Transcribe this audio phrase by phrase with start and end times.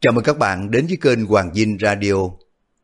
[0.00, 2.14] Chào mừng các bạn đến với kênh Hoàng Dinh Radio.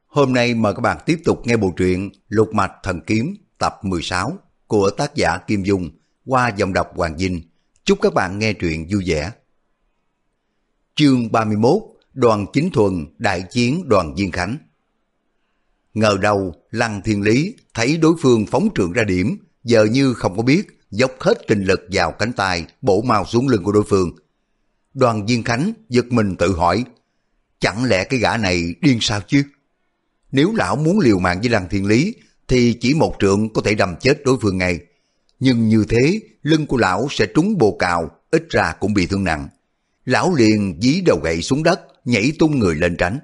[0.07, 3.75] Hôm nay mời các bạn tiếp tục nghe bộ truyện Lục Mạch Thần Kiếm, tập
[3.83, 4.33] 16
[4.67, 5.91] của tác giả Kim Dung
[6.27, 7.41] qua dòng đọc Hoàng Dinh.
[7.85, 9.33] Chúc các bạn nghe truyện vui vẻ.
[10.95, 11.83] Chương 31
[12.13, 14.57] Đoàn Chính Thuần, Đại Chiến Đoàn Diên Khánh
[15.95, 20.37] Ngờ đầu, Lăng Thiên Lý thấy đối phương phóng trượng ra điểm, giờ như không
[20.37, 23.85] có biết, dốc hết kinh lực vào cánh tay, bổ mau xuống lưng của đối
[23.85, 24.11] phương.
[24.95, 26.85] Đoàn Diên Khánh giật mình tự hỏi
[27.65, 29.43] Chẳng lẽ cái gã này điên sao chứ?
[30.33, 32.15] Nếu lão muốn liều mạng với Lăng Thiên Lý
[32.49, 34.79] thì chỉ một trượng có thể đâm chết đối phương ngay.
[35.41, 39.25] Nhưng như thế, lưng của lão sẽ trúng bồ cào, ít ra cũng bị thương
[39.25, 39.49] nặng.
[40.05, 43.19] Lão liền dí đầu gậy xuống đất, nhảy tung người lên tránh.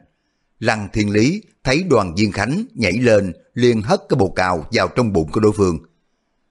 [0.58, 4.88] Lăng Thiên Lý thấy đoàn viên khánh nhảy lên, liền hất cái bồ cào vào
[4.88, 5.78] trong bụng của đối phương.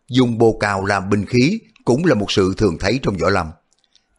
[0.08, 3.48] Dùng bồ cào làm binh khí cũng là một sự thường thấy trong võ lâm.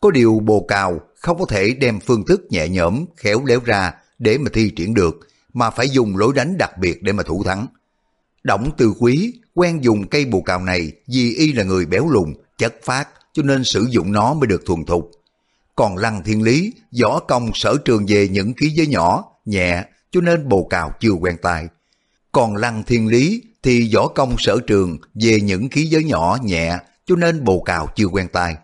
[0.00, 3.92] Có điều bồ cào không có thể đem phương thức nhẹ nhõm, khéo léo ra
[4.19, 7.45] để mà thi triển được, mà phải dùng lối đánh đặc biệt để mà thủ
[7.45, 7.67] thắng.
[8.42, 12.34] Động từ quý quen dùng cây bồ cào này vì y là người béo lùn,
[12.58, 15.11] chất phát, cho nên sử dụng nó mới được thuần thục.
[15.77, 16.72] Còn Lăng Thiên Lý,
[17.03, 21.12] võ công sở trường về những khí giới nhỏ, nhẹ, cho nên bồ cào chưa
[21.12, 21.69] quen tay.
[22.33, 26.78] Còn Lăng Thiên Lý thì võ công sở trường về những khí giới nhỏ, nhẹ,
[27.06, 28.56] cho nên bồ cào chưa quen tay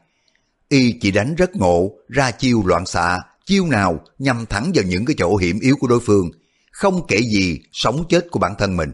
[0.69, 5.05] y chỉ đánh rất ngộ, ra chiêu loạn xạ, chiêu nào nhằm thẳng vào những
[5.05, 6.31] cái chỗ hiểm yếu của đối phương,
[6.72, 8.91] không kể gì sống chết của bản thân mình.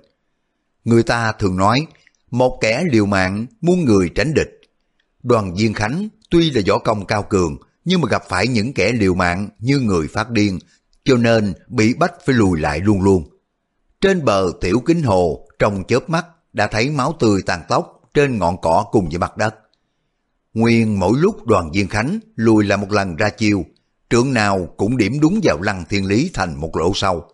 [0.84, 1.87] Người ta thường nói,
[2.31, 4.61] một kẻ liều mạng muôn người tránh địch.
[5.23, 8.93] Đoàn Diên Khánh tuy là võ công cao cường, nhưng mà gặp phải những kẻ
[8.93, 10.59] liều mạng như người phát điên,
[11.05, 13.28] cho nên bị bắt phải lùi lại luôn luôn.
[14.00, 18.39] Trên bờ tiểu kính hồ, trong chớp mắt đã thấy máu tươi tàn tóc trên
[18.39, 19.55] ngọn cỏ cùng với mặt đất.
[20.55, 23.64] Nguyên mỗi lúc đoàn viên khánh lùi lại một lần ra chiêu,
[24.11, 27.25] trưởng nào cũng điểm đúng vào lăng thiên lý thành một lỗ sâu.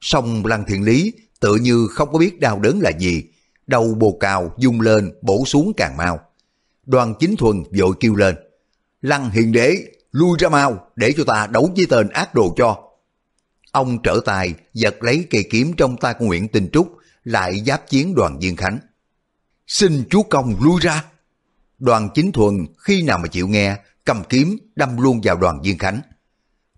[0.00, 3.24] Xong lăng thiên lý tự như không có biết đau đớn là gì,
[3.66, 6.20] đầu bồ cào dung lên bổ xuống càng mau.
[6.86, 8.36] Đoàn chính thuần vội kêu lên,
[9.02, 9.76] lăng hiền đế,
[10.12, 12.76] lui ra mau để cho ta đấu với tên ác đồ cho.
[13.72, 17.88] Ông trở tài giật lấy cây kiếm trong tay của Nguyễn Tinh Trúc lại giáp
[17.88, 18.78] chiến đoàn viên khánh.
[19.66, 21.04] Xin chúa công lui ra.
[21.80, 25.78] Đoàn chính thuần khi nào mà chịu nghe, cầm kiếm đâm luôn vào đoàn viên
[25.78, 26.00] khánh.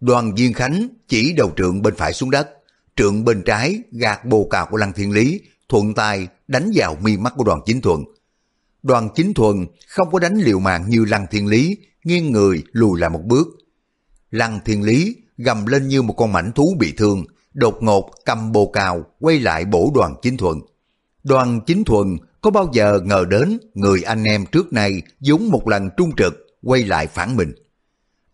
[0.00, 2.48] Đoàn viên khánh chỉ đầu trượng bên phải xuống đất,
[2.96, 7.16] trượng bên trái gạt bồ cào của lăng thiên lý, thuận tay đánh vào mi
[7.16, 8.04] mắt của đoàn chính thuần.
[8.82, 13.00] Đoàn chính thuần không có đánh liều mạng như lăng thiên lý, nghiêng người lùi
[13.00, 13.48] lại một bước.
[14.30, 17.24] Lăng thiên lý gầm lên như một con mảnh thú bị thương,
[17.54, 20.56] đột ngột cầm bồ cào quay lại bổ đoàn chính thuần.
[21.24, 25.69] Đoàn chính thuần có bao giờ ngờ đến người anh em trước nay giống một
[25.69, 27.53] lần trung trực quay lại phản mình.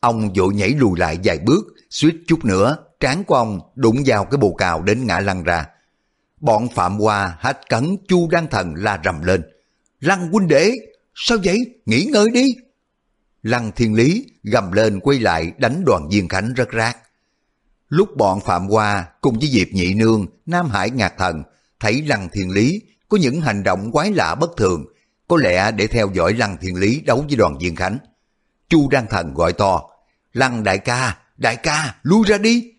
[0.01, 4.25] Ông vội nhảy lùi lại vài bước, suýt chút nữa, trán của ông đụng vào
[4.25, 5.67] cái bồ cào đến ngã lăn ra.
[6.41, 9.43] Bọn Phạm Hoa, Hách Cấn, Chu Đăng Thần la rầm lên.
[10.01, 10.73] Lăng huynh đệ,
[11.15, 11.59] sao vậy?
[11.87, 12.47] Nghỉ ngơi đi.
[13.43, 16.99] Lăng Thiên Lý gầm lên quay lại đánh đoàn viên khánh rất rác.
[17.89, 21.43] Lúc bọn Phạm Hoa cùng với Diệp Nhị Nương, Nam Hải Ngạc Thần
[21.81, 24.85] thấy Lăng Thiên Lý có những hành động quái lạ bất thường,
[25.29, 27.99] có lẽ để theo dõi Lăng Thiên Lý đấu với đoàn viên Khánh.
[28.69, 29.83] Chu Đăng Thần gọi to,
[30.33, 32.73] Lăng đại ca, đại ca, lui ra đi.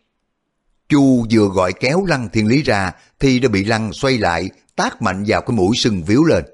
[0.89, 5.01] Chu vừa gọi kéo Lăng Thiên Lý ra thì đã bị Lăng xoay lại, tác
[5.01, 6.45] mạnh vào cái mũi sưng víu lên.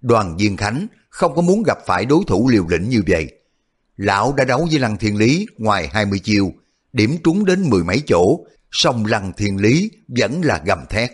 [0.00, 3.32] Đoàn viên Khánh không có muốn gặp phải đối thủ liều lĩnh như vậy.
[3.96, 6.52] Lão đã đấu với Lăng Thiên Lý ngoài 20 chiêu,
[6.92, 11.10] điểm trúng đến mười mấy chỗ, song Lăng Thiên Lý vẫn là gầm thét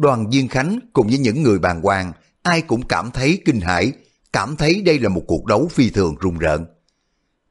[0.00, 2.12] đoàn diên khánh cùng với những người bàn hoàng,
[2.42, 3.92] ai cũng cảm thấy kinh hãi,
[4.32, 6.64] cảm thấy đây là một cuộc đấu phi thường rùng rợn.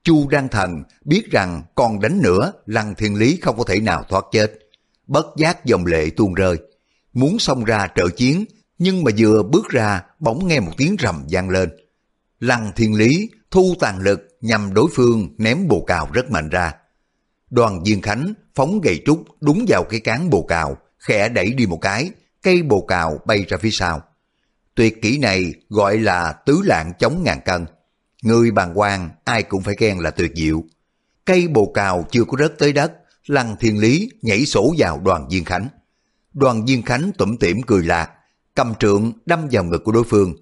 [0.03, 4.03] Chu đăng thần biết rằng còn đánh nữa, lăng thiên lý không có thể nào
[4.09, 4.51] thoát chết.
[5.07, 6.57] Bất giác dòng lệ tuôn rơi.
[7.13, 8.45] Muốn xông ra trợ chiến,
[8.77, 11.69] nhưng mà vừa bước ra, bỗng nghe một tiếng rầm vang lên.
[12.39, 16.73] Lăng thiên lý thu tàn lực nhằm đối phương ném bồ cào rất mạnh ra.
[17.49, 21.65] Đoàn diên khánh phóng gậy trúc đúng vào cái cán bồ cào, khẽ đẩy đi
[21.65, 22.11] một cái
[22.41, 24.01] cây bồ cào bay ra phía sau.
[24.75, 27.65] Tuyệt kỹ này gọi là tứ lạng chống ngàn cân.
[28.23, 30.63] Người bàn quan ai cũng phải khen là tuyệt diệu.
[31.25, 32.91] Cây bồ cào chưa có rớt tới đất,
[33.25, 35.67] Lăng Thiên Lý nhảy sổ vào đoàn viên khánh.
[36.33, 38.11] Đoàn viên khánh tủm tỉm cười lạc,
[38.55, 40.35] cầm trượng đâm vào ngực của đối phương.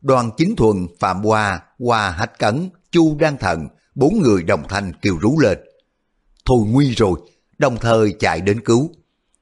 [0.00, 4.92] Đoàn chính thuần, Phạm Hoa, Hoa Hách Cấn, Chu Đan Thần, bốn người đồng thanh
[5.02, 5.58] kêu rú lên.
[6.44, 7.20] Thôi nguy rồi,
[7.58, 8.90] đồng thời chạy đến cứu.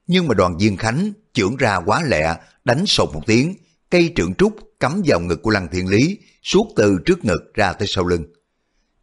[0.07, 2.35] Nhưng mà đoàn viên khánh trưởng ra quá lẹ,
[2.65, 3.55] đánh sột một tiếng,
[3.89, 7.73] cây trượng trúc cắm vào ngực của Lăng Thiên Lý, suốt từ trước ngực ra
[7.73, 8.25] tới sau lưng.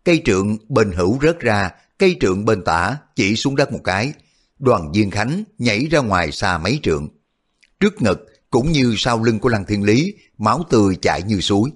[0.04, 4.12] Cây trượng bên hữu rớt ra, cây trượng bên tả chỉ xuống đất một cái,
[4.58, 7.08] đoàn viên khánh nhảy ra ngoài xa mấy trượng.
[7.80, 11.70] Trước ngực cũng như sau lưng của Lăng Thiên Lý, máu tươi chảy như suối.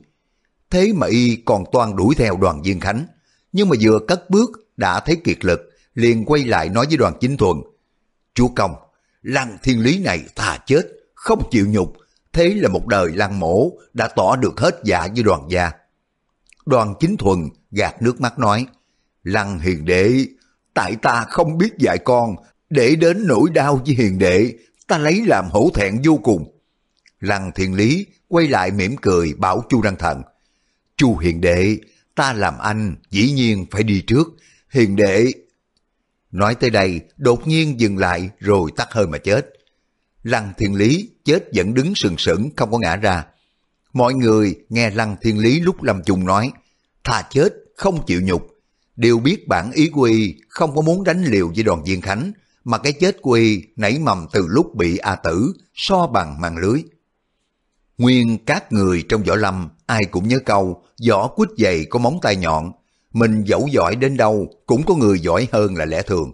[0.71, 3.07] Thế mà y còn toan đuổi theo đoàn viên khánh,
[3.53, 5.61] nhưng mà vừa cất bước đã thấy kiệt lực,
[5.95, 7.57] liền quay lại nói với đoàn chính thuần.
[8.35, 8.75] Chúa công,
[9.27, 10.83] Lăng Thiên Lý này thà chết,
[11.15, 11.93] không chịu nhục,
[12.33, 15.73] thế là một đời lăng mổ đã tỏ được hết dạ với đoàn gia.
[16.67, 18.67] Đoàn chính thuần gạt nước mắt nói,
[19.23, 20.27] Lăng hiền đệ,
[20.75, 22.37] tại ta không biết dạy con,
[22.71, 24.53] để đến nỗi đau với hiền đệ,
[24.87, 26.59] ta lấy làm hổ thẹn vô cùng.
[27.21, 30.23] Lăng thiên lý quay lại mỉm cười bảo chu đăng thần.
[30.97, 31.79] Chu hiền đệ,
[32.15, 34.29] ta làm anh dĩ nhiên phải đi trước,
[34.71, 35.27] hiền đệ.
[36.37, 39.47] Nói tới đây, đột nhiên dừng lại rồi tắt hơi mà chết.
[40.23, 43.25] Lăng thiên lý chết vẫn đứng sừng sững không có ngã ra.
[43.93, 46.53] Mọi người nghe Lăng thiên lý lúc lâm chung nói,
[47.05, 48.47] thà chết không chịu nhục,
[48.97, 52.33] đều biết bản ý của y không có muốn đánh liều với đoàn viên khánh,
[52.65, 56.57] mà cái chết của y nảy mầm từ lúc bị A tử so bằng màn
[56.57, 56.83] lưới.
[57.99, 62.19] Nguyên các người trong võ lâm ai cũng nhớ câu võ quýt dày có móng
[62.23, 62.73] tay nhọn,
[63.17, 66.33] mình dẫu giỏi đến đâu cũng có người giỏi hơn là lẽ thường.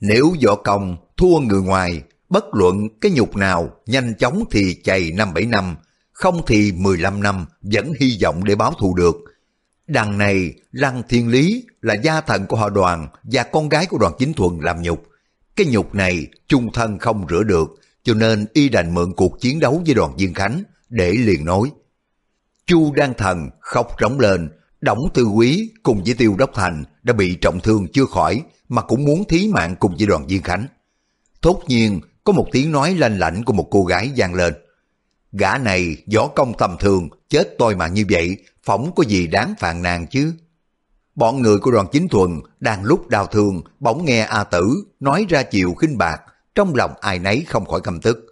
[0.00, 5.12] Nếu võ công thua người ngoài, bất luận cái nhục nào nhanh chóng thì chày
[5.12, 5.76] năm bảy năm,
[6.12, 9.16] không thì 15 năm vẫn hy vọng để báo thù được.
[9.86, 13.98] Đằng này, Lăng Thiên Lý là gia thần của họ đoàn và con gái của
[13.98, 15.02] đoàn chính thuần làm nhục.
[15.56, 17.68] Cái nhục này chung thân không rửa được,
[18.02, 21.70] cho nên y đành mượn cuộc chiến đấu với đoàn Diên Khánh để liền nói.
[22.66, 24.50] Chu Đan Thần khóc rống lên,
[24.80, 28.82] Đổng Tư Quý cùng với Tiêu Đốc Thành đã bị trọng thương chưa khỏi mà
[28.82, 30.66] cũng muốn thí mạng cùng với đoàn Viên Khánh.
[31.42, 34.54] Thốt nhiên có một tiếng nói lanh lảnh của một cô gái vang lên.
[35.32, 39.54] Gã này võ công tầm thường, chết tôi mà như vậy, phỏng có gì đáng
[39.58, 40.34] phàn nàn chứ?
[41.14, 45.26] Bọn người của đoàn chính thuần đang lúc đau thương, bỗng nghe A Tử nói
[45.28, 46.20] ra chiều khinh bạc,
[46.54, 48.26] trong lòng ai nấy không khỏi căm tức.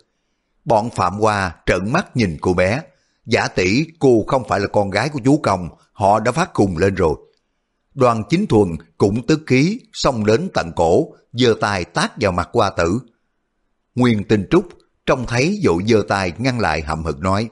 [0.64, 2.80] Bọn Phạm Hoa trợn mắt nhìn cô bé,
[3.26, 5.68] giả tỷ cô không phải là con gái của chú Công,
[5.98, 7.14] họ đã phát cùng lên rồi.
[7.94, 8.68] Đoàn chính thuần
[8.98, 13.00] cũng tức khí, xông đến tận cổ, giơ tay tát vào mặt qua tử.
[13.94, 14.68] Nguyên tinh trúc
[15.06, 17.48] trông thấy dội giơ tay ngăn lại hậm hực nói,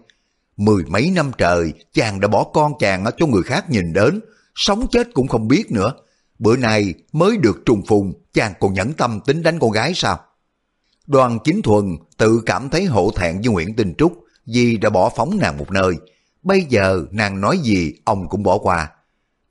[0.56, 4.20] mười mấy năm trời chàng đã bỏ con chàng cho người khác nhìn đến,
[4.54, 5.92] sống chết cũng không biết nữa.
[6.38, 10.20] Bữa nay mới được trùng phùng, chàng còn nhẫn tâm tính đánh con gái sao?
[11.06, 11.84] Đoàn chính thuần
[12.16, 14.12] tự cảm thấy hổ thẹn với Nguyễn Tinh Trúc
[14.46, 15.94] vì đã bỏ phóng nàng một nơi.
[16.46, 18.90] Bây giờ nàng nói gì ông cũng bỏ qua.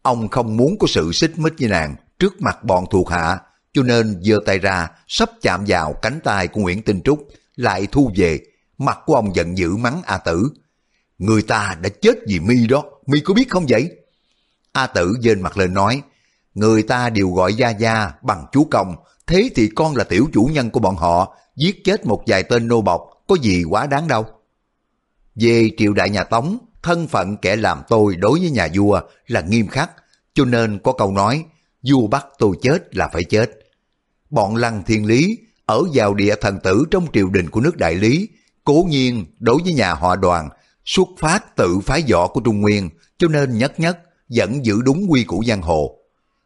[0.02, 3.40] Ông không muốn có sự xích mích với nàng trước mặt bọn thuộc hạ,
[3.74, 7.88] cho nên giơ tay ra sắp chạm vào cánh tay của Nguyễn Tinh Trúc, lại
[7.92, 8.40] thu về.
[8.78, 10.50] Mặt của ông giận dữ mắng A Tử.
[11.18, 13.90] Người ta đã chết vì mi đó, mi có biết không vậy?
[14.72, 16.02] A Tử dên mặt lên nói,
[16.54, 18.96] người ta đều gọi Gia Gia bằng chú công,
[19.28, 22.68] thế thì con là tiểu chủ nhân của bọn họ, giết chết một vài tên
[22.68, 24.26] nô bọc, có gì quá đáng đâu.
[25.36, 29.42] Về triều đại nhà Tống, thân phận kẻ làm tôi đối với nhà vua là
[29.42, 29.92] nghiêm khắc,
[30.34, 31.46] cho nên có câu nói,
[31.84, 33.52] vua bắt tôi chết là phải chết.
[34.30, 37.96] Bọn lăng thiên lý ở vào địa thần tử trong triều đình của nước đại
[37.96, 38.30] lý,
[38.64, 40.50] cố nhiên đối với nhà họ đoàn,
[40.86, 44.00] xuất phát tự phái võ của Trung Nguyên, cho nên nhất nhất
[44.30, 45.98] vẫn giữ đúng quy củ giang hồ.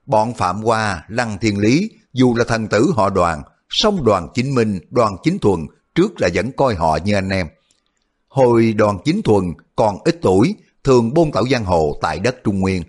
[0.06, 4.56] Bọn Phạm Hoa, Lăng Thiên Lý, dù là thần tử họ đoàn, song đoàn chính
[4.56, 5.66] minh, đoàn chính thuần,
[5.96, 7.48] trước là vẫn coi họ như anh em.
[8.28, 12.60] Hồi đoàn chính thuần còn ít tuổi, thường bôn tẩu giang hồ tại đất Trung
[12.60, 12.84] Nguyên.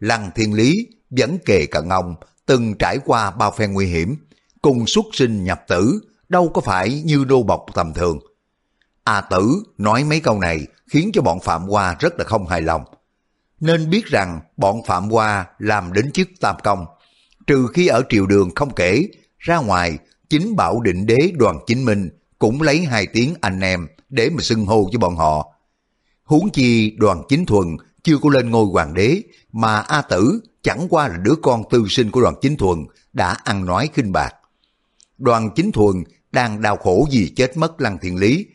[0.00, 2.14] Lăng Thiên Lý vẫn kề cận ông,
[2.46, 4.16] từng trải qua bao phen nguy hiểm,
[4.62, 8.18] cùng xuất sinh nhập tử, đâu có phải như đô bọc tầm thường.
[9.04, 12.62] A tử nói mấy câu này khiến cho bọn Phạm Hoa rất là không hài
[12.62, 12.84] lòng.
[13.60, 16.86] Nên biết rằng bọn Phạm Hoa làm đến chức tam công,
[17.46, 19.08] trừ khi ở triều đường không kể,
[19.38, 23.86] ra ngoài chính bảo định đế đoàn chính minh cũng lấy hai tiếng anh em
[24.08, 25.59] để mà xưng hô với bọn họ.
[26.30, 29.22] Huống chi đoàn chính thuần chưa có lên ngôi hoàng đế,
[29.52, 32.78] mà A Tử chẳng qua là đứa con tư sinh của đoàn chính thuần
[33.12, 34.34] đã ăn nói khinh bạc.
[35.18, 38.46] Đoàn chính thuần đang đau khổ vì chết mất lăng Thiên lý,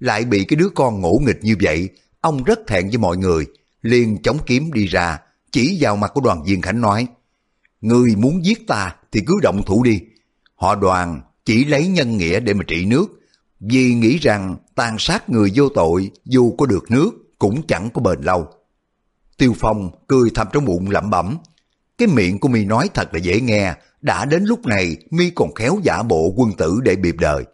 [0.00, 1.88] lại bị cái đứa con ngỗ nghịch như vậy,
[2.20, 3.46] ông rất thẹn với mọi người,
[3.82, 5.18] liền chống kiếm đi ra,
[5.52, 7.06] chỉ vào mặt của đoàn viên khánh nói,
[7.80, 10.00] Người muốn giết ta thì cứ động thủ đi.
[10.54, 13.06] Họ đoàn chỉ lấy nhân nghĩa để mà trị nước,
[13.60, 18.02] vì nghĩ rằng tàn sát người vô tội dù có được nước cũng chẳng có
[18.02, 18.46] bền lâu.
[19.38, 21.38] Tiêu Phong cười thầm trong bụng lẩm bẩm,
[21.98, 25.54] cái miệng của mi nói thật là dễ nghe, đã đến lúc này mi còn
[25.54, 27.44] khéo giả bộ quân tử để bịp đời.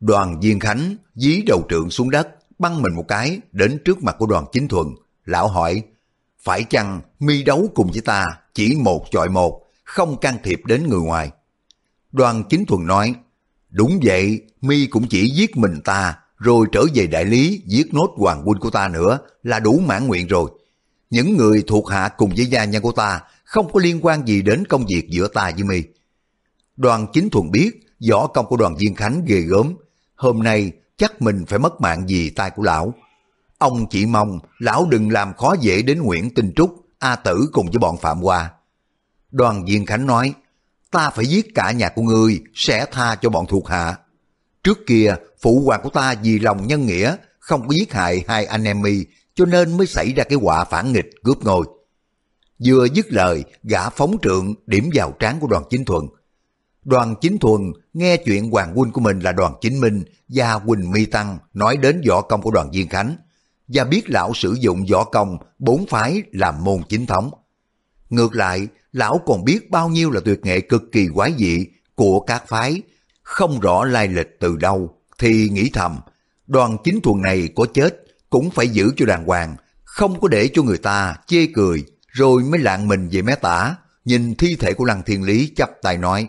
[0.00, 2.28] Đoàn Viên Khánh dí đầu trượng xuống đất,
[2.58, 4.86] băng mình một cái đến trước mặt của đoàn chính thuần.
[5.24, 5.82] Lão hỏi,
[6.42, 10.88] phải chăng mi đấu cùng với ta chỉ một chọi một, không can thiệp đến
[10.88, 11.30] người ngoài.
[12.12, 13.14] Đoàn chính thuần nói,
[13.70, 18.14] đúng vậy, mi cũng chỉ giết mình ta, rồi trở về đại lý giết nốt
[18.16, 20.50] hoàng huynh của ta nữa là đủ mãn nguyện rồi.
[21.10, 24.42] Những người thuộc hạ cùng với gia nhân của ta không có liên quan gì
[24.42, 25.82] đến công việc giữa ta với mi.
[26.76, 27.70] Đoàn chính thuần biết
[28.10, 29.74] võ công của đoàn viên Khánh ghê gớm.
[30.16, 32.94] Hôm nay chắc mình phải mất mạng vì tay của lão.
[33.58, 37.66] Ông chỉ mong lão đừng làm khó dễ đến Nguyễn Tinh Trúc, A Tử cùng
[37.66, 38.50] với bọn Phạm Hoa.
[39.30, 40.34] Đoàn viên Khánh nói,
[40.90, 43.96] ta phải giết cả nhà của ngươi, sẽ tha cho bọn thuộc hạ.
[44.64, 45.14] Trước kia,
[45.44, 48.82] phụ hoàng của ta vì lòng nhân nghĩa, không có giết hại hai anh em
[48.82, 51.66] mi, cho nên mới xảy ra cái họa phản nghịch cướp ngôi.
[52.64, 56.04] Vừa dứt lời, gã phóng trượng điểm vào trán của đoàn chính thuần.
[56.84, 60.90] Đoàn chính thuần nghe chuyện hoàng huynh của mình là đoàn chính minh và Quỳnh
[60.90, 63.16] Mi Tăng nói đến võ công của đoàn Viên Khánh
[63.68, 67.30] và biết lão sử dụng võ công bốn phái làm môn chính thống.
[68.10, 72.20] Ngược lại, lão còn biết bao nhiêu là tuyệt nghệ cực kỳ quái dị của
[72.20, 72.82] các phái,
[73.22, 75.98] không rõ lai lịch từ đâu, thì nghĩ thầm,
[76.46, 80.48] đoàn chính thuần này có chết cũng phải giữ cho đàng hoàng, không có để
[80.54, 84.74] cho người ta chê cười, rồi mới lạng mình về mé tả, nhìn thi thể
[84.74, 86.26] của Lăng Thiên Lý chắp tay nói,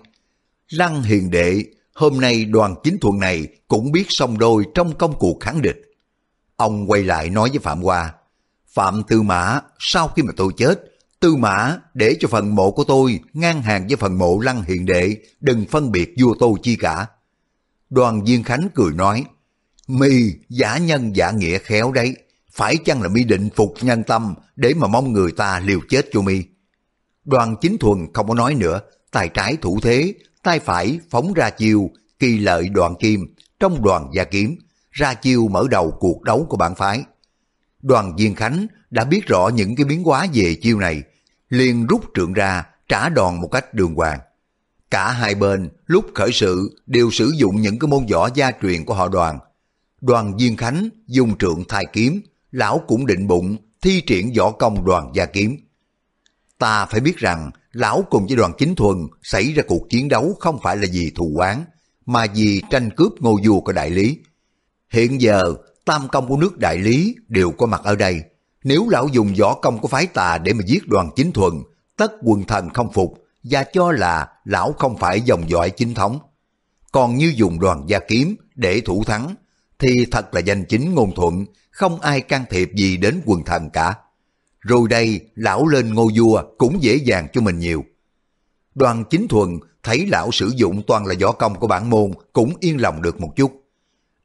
[0.69, 1.63] Lăng hiền đệ,
[1.93, 5.81] hôm nay đoàn chính thuần này cũng biết song đôi trong công cuộc kháng địch.
[6.55, 8.13] Ông quay lại nói với Phạm Hoa,
[8.73, 10.83] Phạm Tư Mã, sau khi mà tôi chết,
[11.19, 14.85] Tư Mã để cho phần mộ của tôi ngang hàng với phần mộ Lăng Hiền
[14.85, 17.07] Đệ, đừng phân biệt vua tôi chi cả.
[17.95, 19.25] Đoàn Viên Khánh cười nói,
[19.87, 22.15] mi giả nhân giả nghĩa khéo đấy,
[22.51, 26.05] phải chăng là mi định phục nhân tâm để mà mong người ta liều chết
[26.11, 26.43] cho mi.
[27.25, 31.49] Đoàn Chính Thuần không có nói nữa, tay trái thủ thế, tay phải phóng ra
[31.49, 34.55] chiêu, kỳ lợi đoàn kim, trong đoàn gia kiếm,
[34.91, 37.03] ra chiêu mở đầu cuộc đấu của bản phái.
[37.81, 41.03] Đoàn Viên Khánh đã biết rõ những cái biến hóa về chiêu này,
[41.49, 44.19] liền rút trượng ra, trả đòn một cách đường hoàng.
[44.95, 48.85] Cả hai bên lúc khởi sự đều sử dụng những cái môn võ gia truyền
[48.85, 49.39] của họ đoàn.
[50.01, 52.21] Đoàn diên Khánh dùng trượng thai kiếm,
[52.51, 55.57] lão cũng định bụng thi triển võ công đoàn gia kiếm.
[56.57, 60.37] Ta phải biết rằng lão cùng với đoàn chính thuần xảy ra cuộc chiến đấu
[60.39, 61.63] không phải là vì thù oán,
[62.05, 64.17] mà vì tranh cướp ngôi vua của đại lý.
[64.89, 68.21] Hiện giờ, tam công của nước đại lý đều có mặt ở đây.
[68.63, 71.53] Nếu lão dùng võ công của phái tà để mà giết đoàn chính thuần,
[71.97, 76.19] tất quần thần không phục và cho là lão không phải dòng dõi chính thống.
[76.91, 79.35] Còn như dùng đoàn gia kiếm để thủ thắng,
[79.79, 83.69] thì thật là danh chính ngôn thuận, không ai can thiệp gì đến quần thần
[83.69, 83.95] cả.
[84.59, 87.85] Rồi đây, lão lên ngôi vua cũng dễ dàng cho mình nhiều.
[88.75, 92.53] Đoàn chính thuần thấy lão sử dụng toàn là võ công của bản môn cũng
[92.59, 93.63] yên lòng được một chút.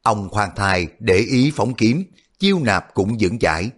[0.01, 2.03] Ông khoan thai để ý phóng kiếm,
[2.39, 3.69] chiêu nạp cũng vững chãi.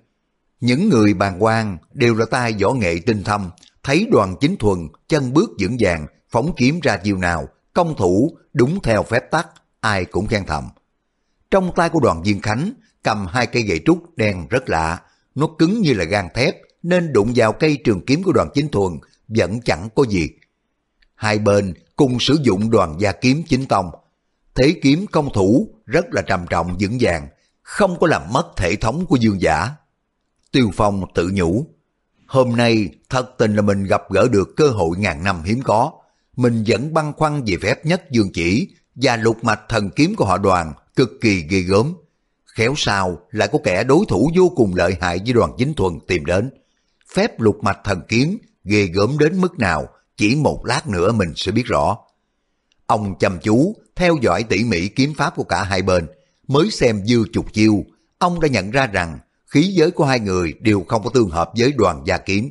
[0.59, 3.49] Những người bàn quan đều là tay võ nghệ tinh thâm,
[3.83, 8.37] thấy đoàn chính thuần chân bước vững vàng, phóng kiếm ra chiêu nào, công thủ
[8.53, 9.47] đúng theo phép tắc,
[9.79, 10.63] ai cũng khen thầm.
[11.51, 12.73] Trong tay của đoàn viên Khánh
[13.03, 15.01] cầm hai cây gậy trúc đen rất lạ,
[15.35, 18.69] nó cứng như là gan thép nên đụng vào cây trường kiếm của đoàn chính
[18.69, 18.93] thuần
[19.27, 20.29] vẫn chẳng có gì.
[21.15, 23.91] Hai bên cùng sử dụng đoàn gia kiếm chính tông.
[24.55, 27.27] Thế kiếm công thủ rất là trầm trọng vững vàng,
[27.61, 29.69] không có làm mất thể thống của dương giả.
[30.51, 31.65] Tiêu Phong tự nhủ,
[32.33, 35.91] hôm nay thật tình là mình gặp gỡ được cơ hội ngàn năm hiếm có.
[36.35, 40.25] Mình vẫn băn khoăn về phép nhất dương chỉ và lục mạch thần kiếm của
[40.25, 41.93] họ đoàn cực kỳ ghê gớm.
[42.45, 45.93] Khéo sao lại có kẻ đối thủ vô cùng lợi hại với đoàn chính thuần
[46.07, 46.49] tìm đến.
[47.13, 49.87] Phép lục mạch thần kiếm ghê gớm đến mức nào
[50.17, 51.97] chỉ một lát nữa mình sẽ biết rõ.
[52.87, 56.07] Ông chăm chú theo dõi tỉ mỉ kiếm pháp của cả hai bên,
[56.47, 57.83] mới xem dư chục chiêu,
[58.17, 59.19] ông đã nhận ra rằng
[59.53, 62.49] khí giới của hai người đều không có tương hợp với đoàn gia kiếm.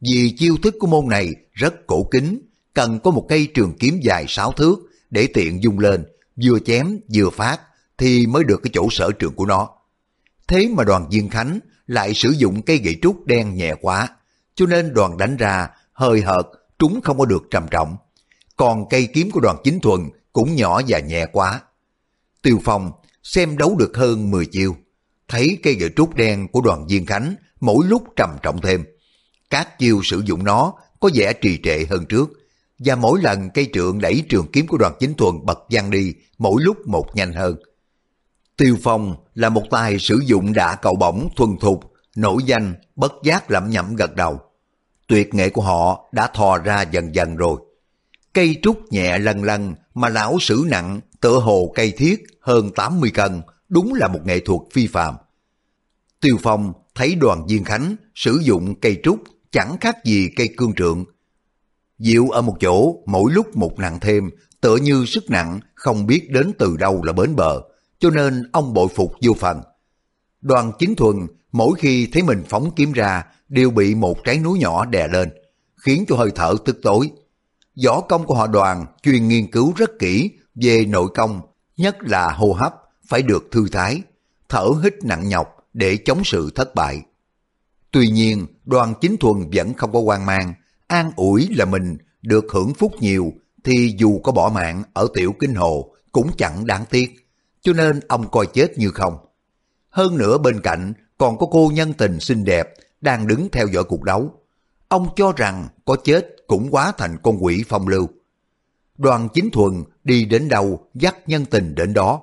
[0.00, 2.40] Vì chiêu thức của môn này rất cổ kính,
[2.74, 4.78] cần có một cây trường kiếm dài sáu thước
[5.10, 6.04] để tiện dung lên,
[6.44, 7.60] vừa chém vừa phát
[7.98, 9.68] thì mới được cái chỗ sở trường của nó.
[10.48, 14.08] Thế mà đoàn Diên Khánh lại sử dụng cây gậy trúc đen nhẹ quá,
[14.54, 16.46] cho nên đoàn đánh ra hơi hợt,
[16.78, 17.96] trúng không có được trầm trọng.
[18.56, 20.00] Còn cây kiếm của đoàn chính thuần
[20.32, 21.60] cũng nhỏ và nhẹ quá.
[22.42, 22.90] Tiêu Phong
[23.22, 24.76] xem đấu được hơn 10 chiêu,
[25.32, 28.84] thấy cây gậy trúc đen của đoàn Viên Khánh mỗi lúc trầm trọng thêm.
[29.50, 32.30] Các chiêu sử dụng nó có vẻ trì trệ hơn trước,
[32.78, 36.14] và mỗi lần cây trượng đẩy trường kiếm của đoàn chính thuần bật văng đi
[36.38, 37.56] mỗi lúc một nhanh hơn.
[38.56, 43.12] Tiêu Phong là một tài sử dụng đạ cầu bổng thuần thục, nổi danh, bất
[43.24, 44.40] giác lẩm nhẩm gật đầu.
[45.08, 47.60] Tuyệt nghệ của họ đã thò ra dần dần rồi.
[48.32, 53.10] Cây trúc nhẹ lần lần mà lão sử nặng tựa hồ cây thiết hơn 80
[53.10, 55.14] cân, đúng là một nghệ thuật phi phàm.
[56.22, 60.74] Tiêu Phong thấy đoàn viên khánh sử dụng cây trúc chẳng khác gì cây cương
[60.74, 61.04] trượng.
[61.98, 66.30] Diệu ở một chỗ, mỗi lúc một nặng thêm, tựa như sức nặng không biết
[66.30, 67.62] đến từ đâu là bến bờ,
[67.98, 69.60] cho nên ông bội phục vô phần.
[70.40, 71.16] Đoàn chính thuần
[71.52, 75.30] mỗi khi thấy mình phóng kiếm ra đều bị một trái núi nhỏ đè lên,
[75.76, 77.10] khiến cho hơi thở tức tối.
[77.86, 81.40] Võ công của họ đoàn chuyên nghiên cứu rất kỹ về nội công,
[81.76, 82.74] nhất là hô hấp
[83.08, 84.02] phải được thư thái,
[84.48, 87.02] thở hít nặng nhọc để chống sự thất bại.
[87.90, 90.54] Tuy nhiên, đoàn chính thuần vẫn không có quan mang,
[90.86, 93.32] an ủi là mình được hưởng phúc nhiều
[93.64, 97.28] thì dù có bỏ mạng ở tiểu kinh hồ cũng chẳng đáng tiếc,
[97.62, 99.16] cho nên ông coi chết như không.
[99.90, 103.84] Hơn nữa bên cạnh còn có cô nhân tình xinh đẹp đang đứng theo dõi
[103.84, 104.30] cuộc đấu.
[104.88, 108.08] Ông cho rằng có chết cũng quá thành con quỷ phong lưu.
[108.98, 112.22] Đoàn chính thuần đi đến đâu dắt nhân tình đến đó.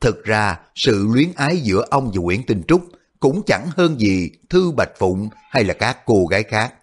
[0.00, 2.82] Thực ra sự luyến ái giữa ông và Nguyễn Tinh Trúc
[3.20, 6.74] cũng chẳng hơn gì Thư Bạch Phụng hay là các cô gái khác.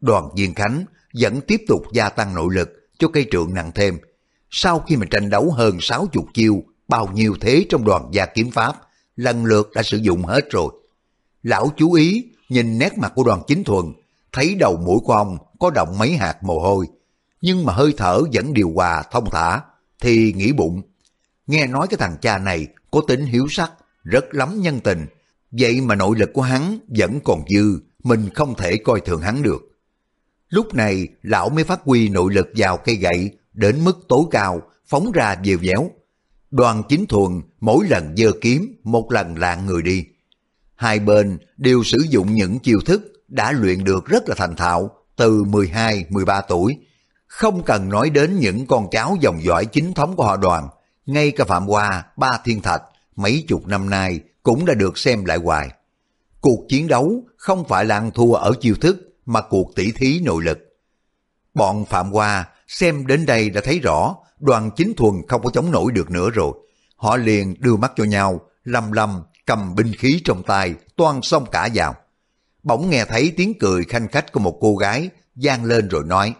[0.00, 0.84] Đoàn Diên Khánh
[1.14, 3.98] vẫn tiếp tục gia tăng nội lực cho cây trượng nặng thêm.
[4.50, 8.50] Sau khi mà tranh đấu hơn 60 chiêu, bao nhiêu thế trong đoàn gia kiếm
[8.50, 8.76] pháp,
[9.16, 10.72] lần lượt đã sử dụng hết rồi.
[11.42, 13.92] Lão chú ý nhìn nét mặt của đoàn chính thuần,
[14.32, 16.86] thấy đầu mũi của ông có động mấy hạt mồ hôi,
[17.40, 19.60] nhưng mà hơi thở vẫn điều hòa thông thả,
[20.00, 20.82] thì nghĩ bụng.
[21.46, 23.72] Nghe nói cái thằng cha này có tính hiếu sắc,
[24.04, 25.06] rất lắm nhân tình,
[25.50, 29.42] vậy mà nội lực của hắn vẫn còn dư, mình không thể coi thường hắn
[29.42, 29.62] được.
[30.48, 34.62] Lúc này lão mới phát huy nội lực vào cây gậy đến mức tối cao,
[34.86, 35.90] phóng ra dèo déo.
[36.50, 40.04] Đoàn chính thuần mỗi lần dơ kiếm, một lần lạng người đi.
[40.74, 44.90] Hai bên đều sử dụng những chiêu thức đã luyện được rất là thành thạo
[45.16, 46.76] từ 12-13 tuổi.
[47.26, 50.68] Không cần nói đến những con cháu dòng dõi chính thống của họ đoàn,
[51.06, 52.82] ngay cả Phạm Hoa, Ba Thiên Thạch,
[53.16, 55.70] mấy chục năm nay cũng đã được xem lại hoài.
[56.40, 60.20] Cuộc chiến đấu không phải là ăn thua ở chiêu thức mà cuộc tỷ thí
[60.20, 60.58] nội lực.
[61.54, 65.70] Bọn Phạm Hoa xem đến đây đã thấy rõ đoàn chính thuần không có chống
[65.70, 66.52] nổi được nữa rồi.
[66.96, 71.46] Họ liền đưa mắt cho nhau, lầm lầm cầm binh khí trong tay, toan xông
[71.50, 71.94] cả vào.
[72.62, 76.34] Bỗng nghe thấy tiếng cười khanh khách của một cô gái, gian lên rồi nói,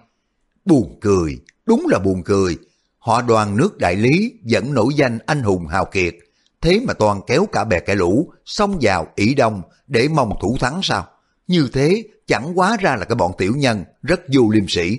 [0.65, 2.59] buồn cười, đúng là buồn cười.
[3.03, 6.15] Họ đoàn nước đại lý vẫn nổi danh anh hùng hào kiệt,
[6.61, 10.57] thế mà toàn kéo cả bè kẻ lũ, xông vào ỷ đông để mong thủ
[10.61, 11.07] thắng sao?
[11.47, 14.99] Như thế chẳng quá ra là cái bọn tiểu nhân rất vô liêm sĩ.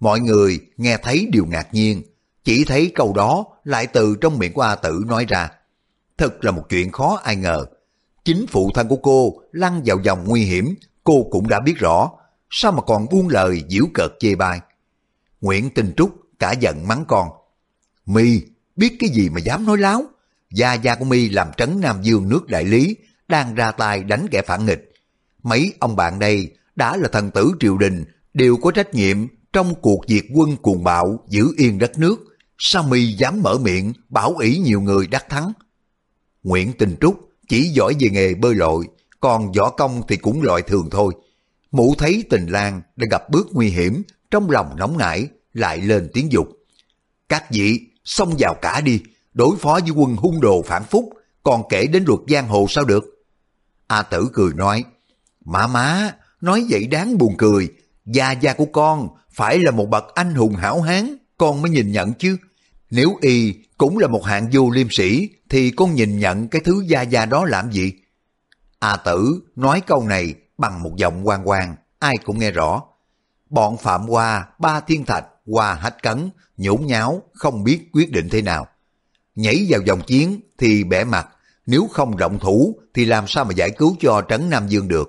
[0.00, 2.02] Mọi người nghe thấy điều ngạc nhiên,
[2.44, 5.50] chỉ thấy câu đó lại từ trong miệng của A Tử nói ra.
[6.18, 7.66] Thật là một chuyện khó ai ngờ.
[8.24, 12.10] Chính phụ thân của cô lăn vào dòng nguy hiểm, cô cũng đã biết rõ,
[12.50, 14.60] sao mà còn buông lời giễu cợt chê bai.
[15.40, 17.28] Nguyễn Tinh Trúc cả giận mắng con.
[18.06, 18.42] My
[18.76, 20.04] biết cái gì mà dám nói láo?
[20.50, 22.96] Gia gia của My làm trấn Nam Dương nước đại lý,
[23.28, 24.92] đang ra tay đánh kẻ phản nghịch.
[25.42, 29.74] Mấy ông bạn đây đã là thần tử triều đình, đều có trách nhiệm trong
[29.82, 32.16] cuộc diệt quân cuồng bạo giữ yên đất nước.
[32.58, 35.52] Sao My dám mở miệng bảo ý nhiều người đắc thắng?
[36.42, 38.84] Nguyễn Tình Trúc chỉ giỏi về nghề bơi lội,
[39.20, 41.14] còn võ công thì cũng loại thường thôi.
[41.72, 46.10] Mụ thấy tình lang đã gặp bước nguy hiểm, trong lòng nóng nảy, lại lên
[46.12, 46.48] tiếng dục.
[47.28, 49.00] Các vị, xông vào cả đi,
[49.34, 51.10] đối phó với quân hung đồ phản phúc,
[51.42, 53.24] còn kể đến luật giang hồ sao được?
[53.86, 54.84] A tử cười nói,
[55.44, 57.68] Má má, nói vậy đáng buồn cười,
[58.06, 61.92] gia gia của con phải là một bậc anh hùng hảo hán, con mới nhìn
[61.92, 62.36] nhận chứ.
[62.90, 66.84] Nếu y cũng là một hạng vô liêm sĩ, thì con nhìn nhận cái thứ
[66.86, 67.92] gia gia đó làm gì?
[68.78, 72.82] A tử nói câu này bằng một giọng quan quan, ai cũng nghe rõ.
[73.50, 78.28] Bọn Phạm Hoa, Ba Thiên Thạch, qua Hách Cấn, nhốn nháo, không biết quyết định
[78.28, 78.66] thế nào.
[79.34, 81.28] Nhảy vào dòng chiến thì bẻ mặt,
[81.66, 85.08] nếu không động thủ thì làm sao mà giải cứu cho Trấn Nam Dương được.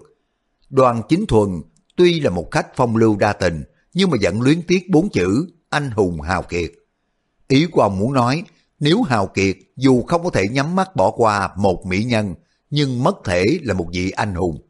[0.69, 1.61] Đoàn Chính Thuần
[1.95, 5.47] tuy là một khách phong lưu đa tình, nhưng mà vẫn luyến tiếc bốn chữ
[5.69, 6.71] anh hùng hào kiệt.
[7.47, 8.43] Ý của ông muốn nói,
[8.79, 12.35] nếu hào kiệt dù không có thể nhắm mắt bỏ qua một mỹ nhân,
[12.69, 14.61] nhưng mất thể là một vị anh hùng.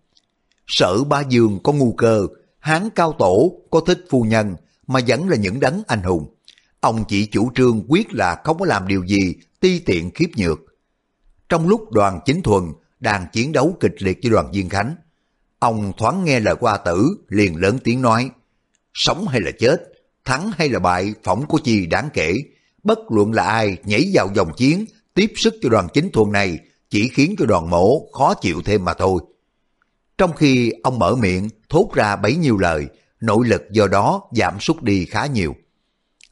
[0.67, 2.27] Sở Ba Dương có ngu cơ,
[2.59, 4.55] Hán Cao Tổ có thích phu nhân,
[4.93, 6.35] mà vẫn là những đấng anh hùng.
[6.79, 10.59] Ông chỉ chủ trương quyết là không có làm điều gì ti tiện khiếp nhược.
[11.49, 12.63] Trong lúc đoàn chính thuần
[12.99, 14.95] đang chiến đấu kịch liệt với đoàn diên Khánh,
[15.59, 18.29] ông thoáng nghe lời của A Tử liền lớn tiếng nói,
[18.93, 19.83] sống hay là chết,
[20.25, 22.33] thắng hay là bại phỏng của chi đáng kể,
[22.83, 26.59] bất luận là ai nhảy vào dòng chiến, tiếp sức cho đoàn chính thuần này
[26.89, 29.21] chỉ khiến cho đoàn mổ khó chịu thêm mà thôi.
[30.17, 32.87] Trong khi ông mở miệng thốt ra bấy nhiêu lời,
[33.23, 35.55] nội lực do đó giảm sút đi khá nhiều.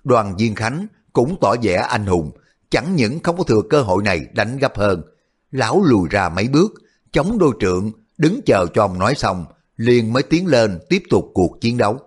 [0.04, 2.32] Đoàn Diên Khánh cũng tỏ vẻ anh hùng,
[2.69, 5.04] chẳng những không có thừa cơ hội này đánh gấp hơn.
[5.51, 6.71] Lão lùi ra mấy bước,
[7.12, 9.45] chống đôi trượng, đứng chờ cho ông nói xong,
[9.77, 11.99] liền mới tiến lên tiếp tục cuộc chiến đấu.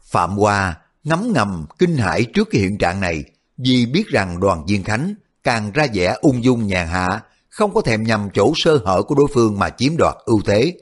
[0.00, 3.24] Phạm Hoa ngấm ngầm kinh hãi trước cái hiện trạng này
[3.56, 7.80] vì biết rằng đoàn Diên Khánh càng ra vẻ ung dung nhàn hạ, không có
[7.80, 10.72] thèm nhằm chỗ sơ hở của đối phương mà chiếm đoạt ưu thế,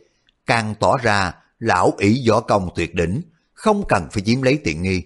[0.46, 4.82] càng tỏ ra lão ỷ võ công tuyệt đỉnh, không cần phải chiếm lấy tiện
[4.82, 5.02] nghi.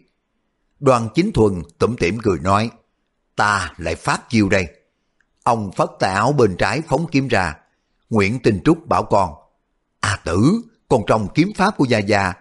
[0.80, 2.70] Đoàn chính thuần tủm tỉm cười nói,
[3.36, 4.66] ta lại phát chiêu đây.
[5.44, 7.56] Ông phất tay áo bên trái phóng kiếm ra,
[8.10, 9.34] Nguyễn Tình Trúc bảo con,
[10.00, 12.32] A tử, con trong kiếm pháp của Gia Gia,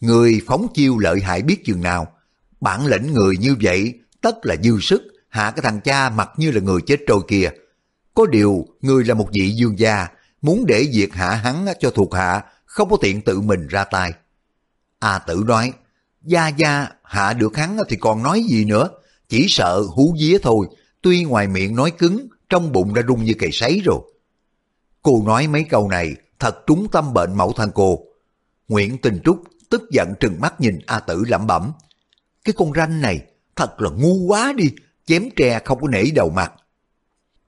[0.00, 2.06] người phóng chiêu lợi hại biết chừng nào,
[2.60, 6.50] bản lĩnh người như vậy tất là dư sức, hạ cái thằng cha mặc như
[6.50, 7.50] là người chết trôi kia.
[8.14, 10.08] Có điều, người là một vị dương gia,
[10.42, 12.42] muốn để việc hạ hắn cho thuộc hạ,
[12.74, 14.12] không có tiện tự mình ra tay.
[14.98, 15.72] A tử nói,
[16.22, 18.88] Gia Gia hạ được hắn thì còn nói gì nữa,
[19.28, 20.66] chỉ sợ hú vía thôi,
[21.02, 23.98] tuy ngoài miệng nói cứng, trong bụng đã rung như cầy sấy rồi.
[25.02, 27.98] Cô nói mấy câu này thật trúng tâm bệnh mẫu thân cô.
[28.68, 31.72] Nguyễn Tình Trúc tức giận trừng mắt nhìn A Tử lẩm bẩm.
[32.44, 33.20] Cái con ranh này
[33.56, 34.70] thật là ngu quá đi,
[35.06, 36.52] chém tre không có nể đầu mặt.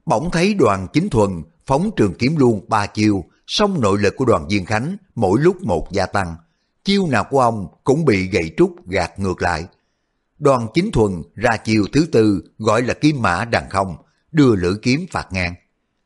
[0.05, 4.25] Bỗng thấy đoàn chính thuần phóng trường kiếm luôn ba chiêu, song nội lực của
[4.25, 6.35] đoàn viên Khánh mỗi lúc một gia tăng.
[6.83, 9.65] Chiêu nào của ông cũng bị gậy trúc gạt ngược lại.
[10.39, 13.95] Đoàn chính thuần ra chiêu thứ tư gọi là kiếm mã đằng không,
[14.31, 15.53] đưa lưỡi kiếm phạt ngang.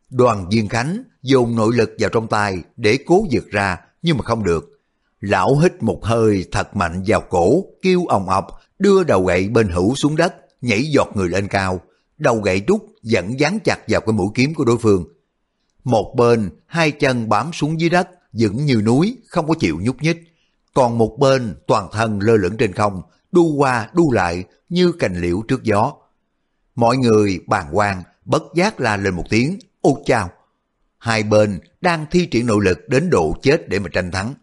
[0.09, 4.23] Đoàn viên Khánh dồn nội lực vào trong tay để cố giật ra nhưng mà
[4.23, 4.79] không được.
[5.19, 8.47] Lão hít một hơi thật mạnh vào cổ, kêu ồng ọc,
[8.79, 11.81] đưa đầu gậy bên hữu xuống đất, nhảy giọt người lên cao.
[12.17, 15.05] Đầu gậy trúc vẫn dán chặt vào cái mũi kiếm của đối phương.
[15.83, 20.01] Một bên, hai chân bám xuống dưới đất, vững như núi, không có chịu nhúc
[20.01, 20.33] nhích.
[20.73, 25.21] Còn một bên, toàn thân lơ lửng trên không, đu qua đu lại như cành
[25.21, 25.93] liễu trước gió.
[26.75, 30.29] Mọi người bàn quan bất giác la lên một tiếng, ô chao.
[30.97, 34.33] Hai bên đang thi triển nội lực đến độ chết để mà tranh thắng.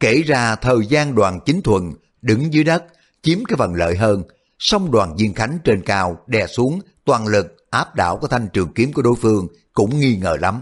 [0.00, 2.84] Kể ra thời gian đoàn chính thuần đứng dưới đất
[3.22, 4.22] chiếm cái phần lợi hơn,
[4.58, 6.80] song đoàn diên khánh trên cao đè xuống
[7.10, 10.60] toàn lực áp đảo của thanh trường kiếm của đối phương cũng nghi ngờ lắm.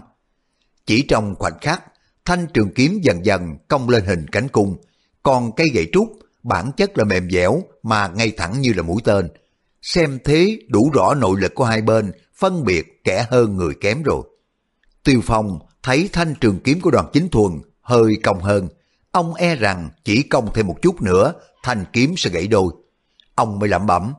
[0.85, 1.83] Chỉ trong khoảnh khắc,
[2.25, 4.77] thanh trường kiếm dần dần cong lên hình cánh cung,
[5.23, 6.07] còn cây gậy trúc
[6.43, 9.29] bản chất là mềm dẻo mà ngay thẳng như là mũi tên.
[9.81, 14.03] Xem thế đủ rõ nội lực của hai bên, phân biệt kẻ hơn người kém
[14.03, 14.23] rồi.
[15.03, 18.67] Tiêu Phong thấy thanh trường kiếm của đoàn chính thuần hơi cong hơn,
[19.11, 21.33] ông e rằng chỉ cong thêm một chút nữa,
[21.63, 22.73] thanh kiếm sẽ gãy đôi.
[23.35, 24.13] Ông mới lẩm bẩm,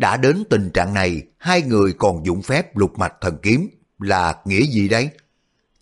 [0.00, 4.34] đã đến tình trạng này, hai người còn dụng phép lục mạch thần kiếm là
[4.44, 5.10] nghĩa gì đấy?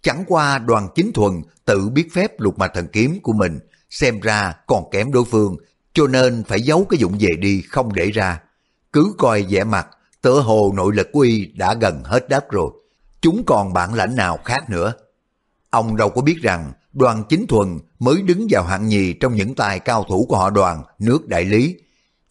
[0.03, 3.59] Chẳng qua đoàn chính thuần tự biết phép lục mạch thần kiếm của mình,
[3.91, 5.57] xem ra còn kém đối phương,
[5.93, 8.41] cho nên phải giấu cái dụng về đi không để ra.
[8.93, 9.89] Cứ coi vẻ mặt,
[10.23, 12.71] tựa hồ nội lực của y đã gần hết đất rồi.
[13.21, 14.93] Chúng còn bản lãnh nào khác nữa.
[15.71, 19.55] Ông đâu có biết rằng đoàn chính thuần mới đứng vào hạng nhì trong những
[19.55, 21.77] tài cao thủ của họ đoàn nước đại lý.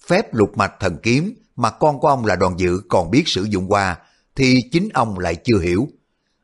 [0.07, 3.43] Phép lục mạch thần kiếm mà con của ông là đoàn dự còn biết sử
[3.43, 3.97] dụng qua,
[4.35, 5.87] thì chính ông lại chưa hiểu.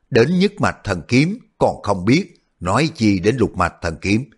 [0.10, 4.30] Đến nhất mạch thần kiếm còn không biết, nói chi đến lục mạch thần kiếm.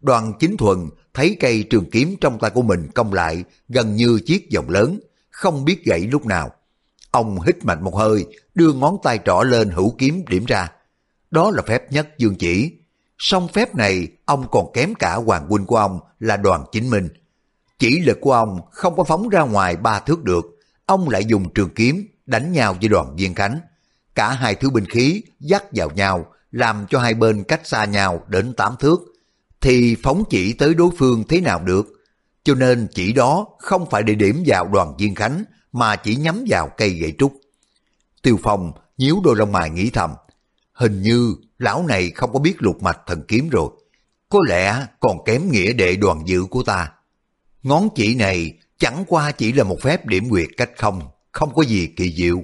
[0.00, 0.78] Đoàn chính thuần
[1.14, 5.00] thấy cây trường kiếm trong tay của mình cong lại gần như chiếc vòng lớn,
[5.30, 6.50] không biết gãy lúc nào.
[7.10, 10.72] Ông hít mạnh một hơi, đưa ngón tay trỏ lên hữu kiếm điểm ra.
[11.30, 12.72] Đó là phép nhất dương chỉ.
[13.18, 17.08] Song phép này, ông còn kém cả hoàng huynh của ông là đoàn chính minh.
[17.82, 20.58] Chỉ lực của ông không có phóng ra ngoài ba thước được.
[20.86, 23.60] Ông lại dùng trường kiếm đánh nhau với đoàn viên khánh.
[24.14, 28.24] Cả hai thứ binh khí dắt vào nhau, làm cho hai bên cách xa nhau
[28.28, 29.00] đến tám thước.
[29.60, 31.86] Thì phóng chỉ tới đối phương thế nào được?
[32.44, 36.44] Cho nên chỉ đó không phải để điểm vào đoàn viên khánh, mà chỉ nhắm
[36.48, 37.32] vào cây gậy trúc.
[38.22, 40.10] Tiêu Phong nhíu đôi lông mày nghĩ thầm,
[40.72, 43.70] hình như lão này không có biết lục mạch thần kiếm rồi,
[44.28, 46.92] có lẽ còn kém nghĩa đệ đoàn dự của ta.
[47.62, 51.00] Ngón chỉ này chẳng qua chỉ là một phép điểm nguyệt cách không,
[51.32, 52.42] không có gì kỳ diệu.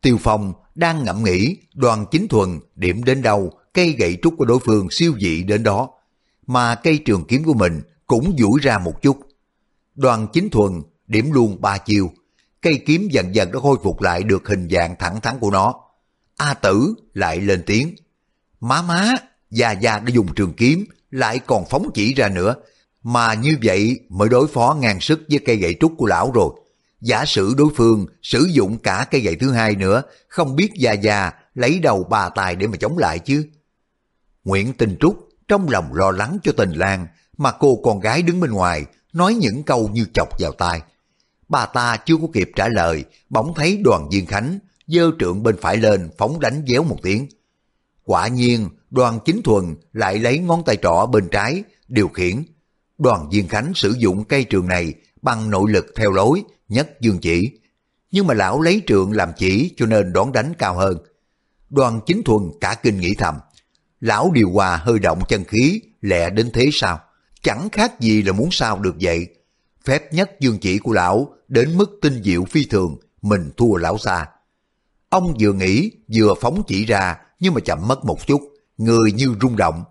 [0.00, 4.44] Tiêu Phong đang ngẫm nghĩ đoàn chính thuần điểm đến đâu cây gậy trúc của
[4.44, 5.90] đối phương siêu dị đến đó,
[6.46, 9.18] mà cây trường kiếm của mình cũng duỗi ra một chút.
[9.94, 10.72] Đoàn chính thuần
[11.06, 12.10] điểm luôn ba chiêu,
[12.60, 15.74] cây kiếm dần dần đã khôi phục lại được hình dạng thẳng thắn của nó.
[16.36, 17.94] A tử lại lên tiếng,
[18.60, 19.14] má má,
[19.50, 22.54] già già đã dùng trường kiếm, lại còn phóng chỉ ra nữa,
[23.02, 26.50] mà như vậy mới đối phó ngang sức với cây gậy trúc của lão rồi.
[27.00, 30.92] Giả sử đối phương sử dụng cả cây gậy thứ hai nữa, không biết già
[30.92, 33.46] già lấy đầu bà tài để mà chống lại chứ.
[34.44, 38.40] Nguyễn Tình Trúc trong lòng lo lắng cho tình Lan, mà cô con gái đứng
[38.40, 40.80] bên ngoài nói những câu như chọc vào tai.
[41.48, 45.56] Bà ta chưa có kịp trả lời, bỗng thấy đoàn Diên khánh dơ trượng bên
[45.60, 47.26] phải lên phóng đánh déo một tiếng.
[48.04, 52.42] Quả nhiên đoàn chính thuần lại lấy ngón tay trỏ bên trái điều khiển
[53.02, 57.18] đoàn Diên Khánh sử dụng cây trường này bằng nội lực theo lối nhất dương
[57.18, 57.58] chỉ.
[58.10, 60.98] Nhưng mà lão lấy trượng làm chỉ cho nên đón đánh cao hơn.
[61.70, 63.34] Đoàn chính thuần cả kinh nghĩ thầm.
[64.00, 67.00] Lão điều hòa hơi động chân khí, lẹ đến thế sao?
[67.42, 69.26] Chẳng khác gì là muốn sao được vậy.
[69.84, 73.98] Phép nhất dương chỉ của lão đến mức tinh diệu phi thường, mình thua lão
[73.98, 74.26] xa.
[75.08, 78.40] Ông vừa nghĩ vừa phóng chỉ ra nhưng mà chậm mất một chút,
[78.78, 79.84] người như rung động.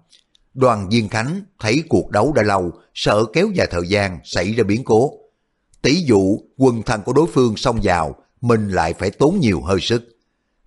[0.62, 4.63] Đoàn Viên Khánh thấy cuộc đấu đã lâu, sợ kéo dài thời gian xảy ra
[4.63, 5.12] biến cố.
[5.82, 9.80] Tỷ dụ quân thần của đối phương xông vào, mình lại phải tốn nhiều hơi
[9.82, 10.17] sức.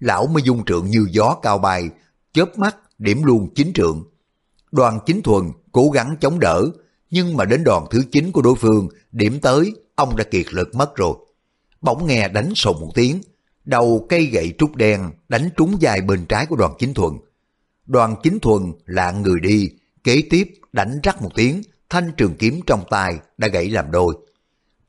[0.00, 1.90] Lão mới dung trượng như gió cao bay,
[2.32, 4.04] chớp mắt điểm luôn chính trượng.
[4.72, 6.64] Đoàn chính thuần cố gắng chống đỡ,
[7.10, 10.74] nhưng mà đến đoàn thứ chín của đối phương, điểm tới, ông đã kiệt lực
[10.74, 11.14] mất rồi.
[11.80, 13.20] Bỗng nghe đánh sồn một tiếng,
[13.64, 17.12] đầu cây gậy trúc đen đánh trúng dài bên trái của đoàn chính thuần.
[17.86, 19.68] Đoàn chính thuần lạng người đi,
[20.04, 24.14] kế tiếp đánh rắc một tiếng, thanh trường kiếm trong tay đã gãy làm đôi.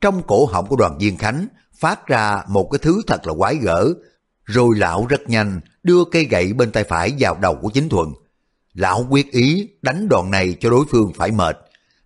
[0.01, 1.47] Trong cổ họng của đoàn viên khánh
[1.79, 3.93] phát ra một cái thứ thật là quái gở,
[4.43, 8.07] rồi lão rất nhanh đưa cây gậy bên tay phải vào đầu của chính thuần.
[8.73, 11.57] Lão quyết ý đánh đòn này cho đối phương phải mệt.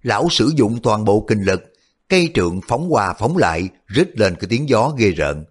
[0.02, 1.62] Lão sử dụng toàn bộ kinh lực,
[2.10, 5.46] cây trượng phóng qua phóng lại, rít lên cái tiếng gió ghê rợn.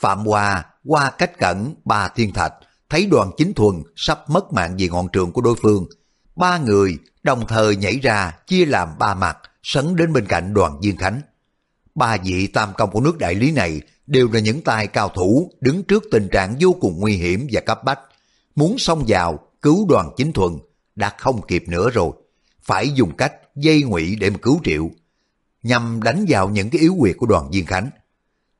[0.00, 2.52] Phạm Hoa qua cách cẩn ba thiên thạch,
[2.88, 5.86] thấy đoàn chính thuần sắp mất mạng vì ngọn trường của đối phương.
[6.36, 10.78] Ba người đồng thời nhảy ra chia làm ba mặt, sấn đến bên cạnh đoàn
[10.82, 11.20] Diên Khánh.
[11.94, 15.50] Ba vị tam công của nước đại lý này đều là những tài cao thủ
[15.60, 18.00] đứng trước tình trạng vô cùng nguy hiểm và cấp bách.
[18.54, 20.52] Muốn xông vào cứu đoàn chính thuần
[20.94, 22.10] đã không kịp nữa rồi.
[22.62, 24.90] Phải dùng cách dây ngụy để mà cứu triệu
[25.62, 27.90] nhằm đánh vào những cái yếu quyệt của đoàn Diên Khánh.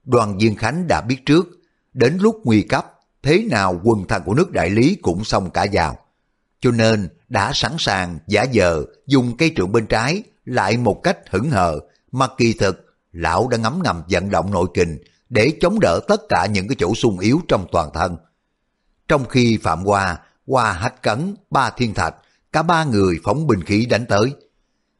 [0.04, 1.46] Đoàn Diên Khánh đã biết trước,
[1.92, 5.66] đến lúc nguy cấp, thế nào quân thần của nước đại lý cũng xông cả
[5.72, 5.98] vào.
[6.64, 11.18] Cho nên đã sẵn sàng giả giờ dùng cây trượng bên trái lại một cách
[11.30, 11.80] hững hờ,
[12.12, 14.98] mà kỳ thực lão đã ngấm ngầm vận động nội kình
[15.28, 18.16] để chống đỡ tất cả những cái chỗ sung yếu trong toàn thân.
[19.08, 22.14] Trong khi Phạm Hoa, Hoa Hách Cấn, Ba Thiên Thạch,
[22.52, 24.34] cả ba người phóng binh khí đánh tới.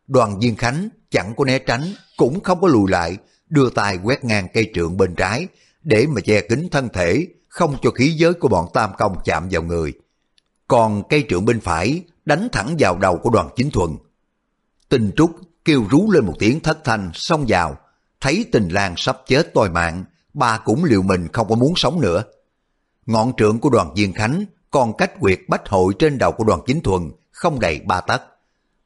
[0.07, 3.17] Đoàn Diên Khánh chẳng có né tránh, cũng không có lùi lại,
[3.49, 5.47] đưa tay quét ngang cây trượng bên trái,
[5.83, 9.49] để mà che kín thân thể, không cho khí giới của bọn Tam Công chạm
[9.51, 9.93] vào người.
[10.69, 13.91] Còn cây trượng bên phải đánh thẳng vào đầu của đoàn chính thuần.
[14.89, 15.31] Tình Trúc
[15.65, 17.77] kêu rú lên một tiếng thất thanh xông vào,
[18.21, 22.01] thấy tình lang sắp chết toi mạng, bà cũng liệu mình không có muốn sống
[22.01, 22.25] nữa.
[23.07, 26.61] Ngọn trượng của đoàn Diên Khánh còn cách quyệt bách hội trên đầu của đoàn
[26.67, 28.23] chính thuần không đầy ba tấc.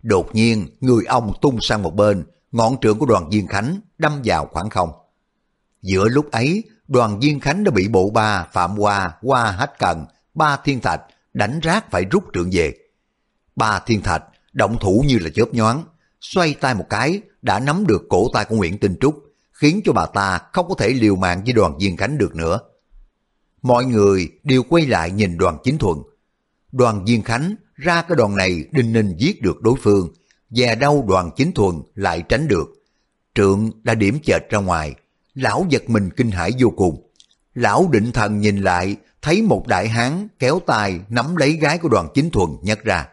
[0.03, 4.21] Đột nhiên, người ông tung sang một bên, ngọn trượng của đoàn diên Khánh đâm
[4.25, 4.91] vào khoảng không.
[5.83, 10.07] Giữa lúc ấy, đoàn diên Khánh đã bị bộ ba Phạm Hoa, Hoa Hách Cần,
[10.35, 11.01] ba Thiên Thạch
[11.39, 12.75] đánh rác phải rút trượng về.
[13.57, 14.23] Ba Thiên Thạch
[14.53, 15.85] động thủ như là chớp nhoáng,
[16.21, 19.15] xoay tay một cái đã nắm được cổ tay của Nguyễn Tinh Trúc,
[19.53, 22.59] khiến cho bà ta không có thể liều mạng với đoàn Viên Khánh được nữa.
[23.63, 25.99] Mọi người đều quay lại nhìn đoàn chính thuận.
[26.73, 30.09] Đoàn Viên Khánh ra cái đoàn này đinh ninh giết được đối phương,
[30.51, 32.69] dè đâu đoàn chính thuần lại tránh được.
[33.35, 34.95] Trượng đã điểm chệch ra ngoài,
[35.35, 37.11] lão giật mình kinh hãi vô cùng.
[37.55, 38.97] Lão định thần nhìn lại,
[39.29, 43.09] thấy một đại hán kéo tay nắm lấy gái của đoàn chính thuần nhấc ra.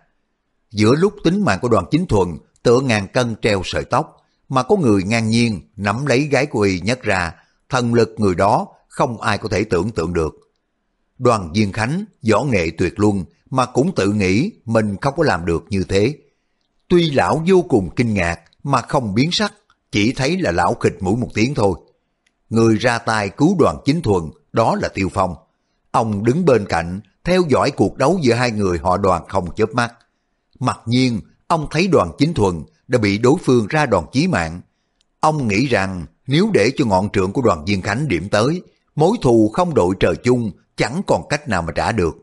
[0.71, 4.17] Giữa lúc tính mạng của đoàn chính thuần tựa ngàn cân treo sợi tóc,
[4.49, 7.33] mà có người ngang nhiên nắm lấy gái của y nhấc ra,
[7.69, 10.35] thần lực người đó không ai có thể tưởng tượng được.
[11.17, 15.45] Đoàn Diên Khánh, võ nghệ tuyệt luân, mà cũng tự nghĩ mình không có làm
[15.45, 16.17] được như thế.
[16.87, 19.53] Tuy lão vô cùng kinh ngạc mà không biến sắc,
[19.91, 21.79] chỉ thấy là lão khịch mũi một tiếng thôi.
[22.49, 24.23] Người ra tay cứu đoàn chính thuần,
[24.53, 25.35] đó là Tiêu Phong.
[25.95, 29.73] Ông đứng bên cạnh, theo dõi cuộc đấu giữa hai người họ đoàn không chớp
[29.73, 29.93] mắt.
[30.59, 34.61] Mặc nhiên, ông thấy đoàn chính thuần đã bị đối phương ra đòn chí mạng.
[35.19, 38.61] Ông nghĩ rằng nếu để cho ngọn trượng của đoàn Viên Khánh điểm tới,
[38.95, 42.15] mối thù không đội trời chung chẳng còn cách nào mà trả được.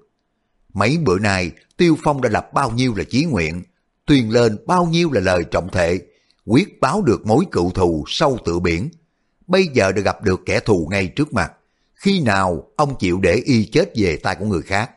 [0.72, 3.62] Mấy bữa nay, Tiêu Phong đã lập bao nhiêu là chí nguyện,
[4.06, 6.00] tuyên lên bao nhiêu là lời trọng thể
[6.46, 8.88] quyết báo được mối cựu thù sâu tự biển.
[9.46, 11.52] Bây giờ đã gặp được kẻ thù ngay trước mặt.
[12.02, 14.90] Khi nào ông chịu để y chết về tay của người khác?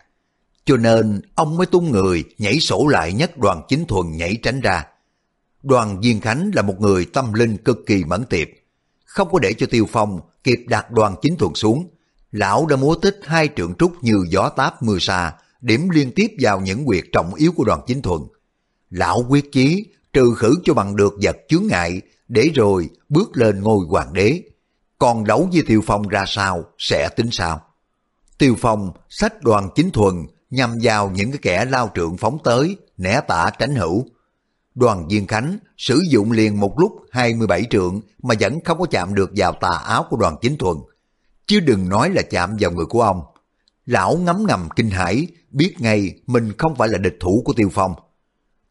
[0.66, 4.62] Cho nên ông mới tung người nhảy sổ lại nhất đoàn chính thuần nhảy tránh
[4.62, 4.86] ra.
[5.64, 8.48] Đoàn Diên Khánh là một người tâm linh cực kỳ mẫn tiệp.
[9.06, 11.88] Không có để cho Tiêu Phong kịp đặt đoàn chính thuần xuống.
[12.32, 16.28] Lão đã múa tích hai trượng trúc như gió táp mưa xa, điểm liên tiếp
[16.40, 18.22] vào những quyệt trọng yếu của đoàn chính thuần.
[18.90, 23.62] Lão quyết chí trừ khử cho bằng được vật chướng ngại để rồi bước lên
[23.62, 24.42] ngôi hoàng đế.
[24.98, 27.62] Còn đấu với Tiêu Phong ra sao sẽ tính sao?
[28.38, 30.16] Tiêu Phong sách đoàn chính thuần
[30.50, 34.06] nhằm vào những cái kẻ lao trượng phóng tới, né tả tránh hữu.
[34.76, 39.16] Đoàn diên Khánh sử dụng liền một lúc 27 trượng mà vẫn không có chạm
[39.16, 40.78] được vào tà áo của đoàn chính thuần.
[41.48, 43.22] Chứ đừng nói là chạm vào người của ông.
[43.86, 47.70] Lão ngấm ngầm kinh hãi, biết ngay mình không phải là địch thủ của Tiêu
[47.74, 47.94] Phong.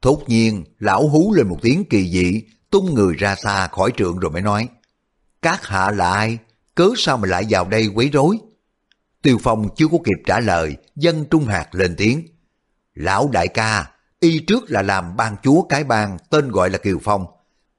[0.02, 4.18] Thốt nhiên, lão hú lên một tiếng kỳ dị, tung người ra xa khỏi trượng
[4.18, 4.68] rồi mới nói.
[5.44, 6.38] Các hạ là ai?
[6.74, 8.38] Cớ sao mà lại vào đây quấy rối?
[9.22, 12.26] Tiêu Phong chưa có kịp trả lời, dân Trung Hạc lên tiếng.
[12.94, 16.98] Lão đại ca, y trước là làm ban chúa cái bang tên gọi là Kiều
[17.02, 17.26] Phong.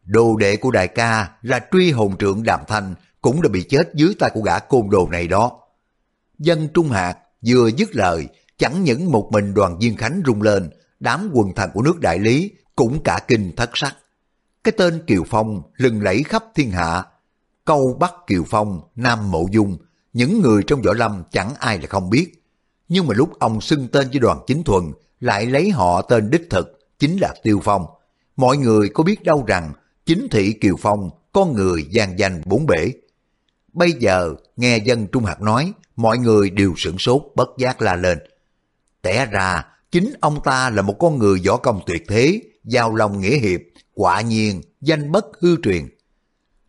[0.04, 3.89] Đồ đệ của đại ca là truy hồn trượng Đàm Thanh cũng đã bị chết
[3.93, 5.60] dưới tay của gã côn đồ này đó.
[6.39, 10.69] Dân Trung Hạc vừa dứt lời, chẳng những một mình đoàn viên Khánh rung lên,
[10.99, 13.95] đám quần thần của nước đại lý cũng cả kinh thất sắc.
[14.63, 17.04] Cái tên Kiều Phong lừng lẫy khắp thiên hạ.
[17.65, 19.78] Câu Bắc Kiều Phong, Nam Mộ Dung,
[20.13, 22.32] những người trong võ lâm chẳng ai là không biết.
[22.88, 24.84] Nhưng mà lúc ông xưng tên với đoàn chính thuần,
[25.19, 27.86] lại lấy họ tên đích thực, chính là Tiêu Phong.
[28.36, 29.73] Mọi người có biết đâu rằng,
[30.06, 32.91] chính thị Kiều Phong, con người gian danh bốn bể.
[33.73, 37.95] Bây giờ, nghe dân Trung Hạc nói, mọi người đều sửng sốt bất giác la
[37.95, 38.17] lên.
[39.01, 43.21] Tẻ ra, chính ông ta là một con người võ công tuyệt thế, giao lòng
[43.21, 43.62] nghĩa hiệp,
[43.93, 45.94] quả nhiên danh bất hư truyền.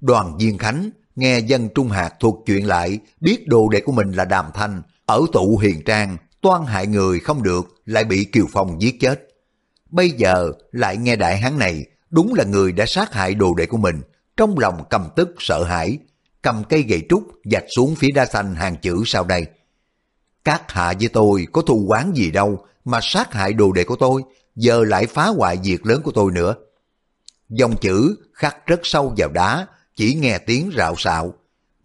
[0.06, 4.12] Đoàn Viên Khánh nghe dân Trung Hạc thuộc chuyện lại, biết đồ đệ của mình
[4.12, 8.46] là Đàm Thanh, ở tụ hiền trang, toan hại người không được, lại bị Kiều
[8.52, 9.28] Phong giết chết.
[9.90, 13.66] Bây giờ lại nghe đại hán này, đúng là người đã sát hại đồ đệ
[13.66, 14.00] của mình,
[14.36, 15.98] trong lòng cầm tức sợ hãi,
[16.42, 19.46] cầm cây gậy trúc dạch xuống phía đá xanh hàng chữ sau đây.
[20.44, 23.96] Các hạ với tôi có thù quán gì đâu mà sát hại đồ đệ của
[23.96, 24.22] tôi,
[24.56, 26.54] giờ lại phá hoại việc lớn của tôi nữa.
[27.48, 29.66] Dòng chữ khắc rất sâu vào đá,
[29.96, 31.34] chỉ nghe tiếng rạo xạo.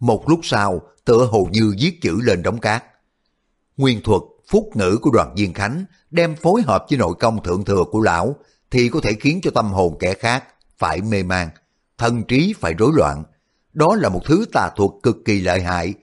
[0.00, 2.84] Một lúc sau, tựa hồ như viết chữ lên đống cát.
[3.76, 7.64] Nguyên thuật, phúc ngữ của đoàn viên Khánh đem phối hợp với nội công thượng
[7.64, 8.36] thừa của lão
[8.70, 10.44] thì có thể khiến cho tâm hồn kẻ khác
[10.78, 11.48] phải mê man,
[11.98, 13.24] thân trí phải rối loạn.
[13.72, 15.94] Đó là một thứ tà thuật cực kỳ lợi hại.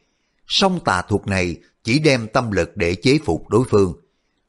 [0.48, 3.94] Song tà thuật này chỉ đem tâm lực để chế phục đối phương.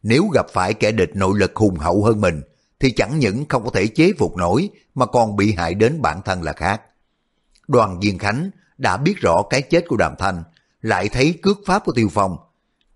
[0.02, 2.40] Nếu gặp phải kẻ địch nội lực hùng hậu hơn mình,
[2.80, 6.20] thì chẳng những không có thể chế phục nổi mà còn bị hại đến bản
[6.24, 6.82] thân là khác.
[7.70, 10.42] Đoàn Viên Khánh đã biết rõ cái chết của Đàm Thanh,
[10.82, 12.36] lại thấy cước pháp của Tiêu Phong.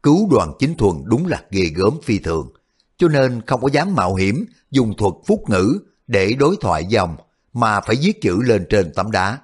[0.02, 2.52] Cứu đoàn chính thuần đúng là ghê gớm phi thường,
[2.96, 7.16] cho nên không có dám mạo hiểm dùng thuật phúc ngữ để đối thoại dòng
[7.52, 9.38] mà phải viết chữ lên trên tấm đá.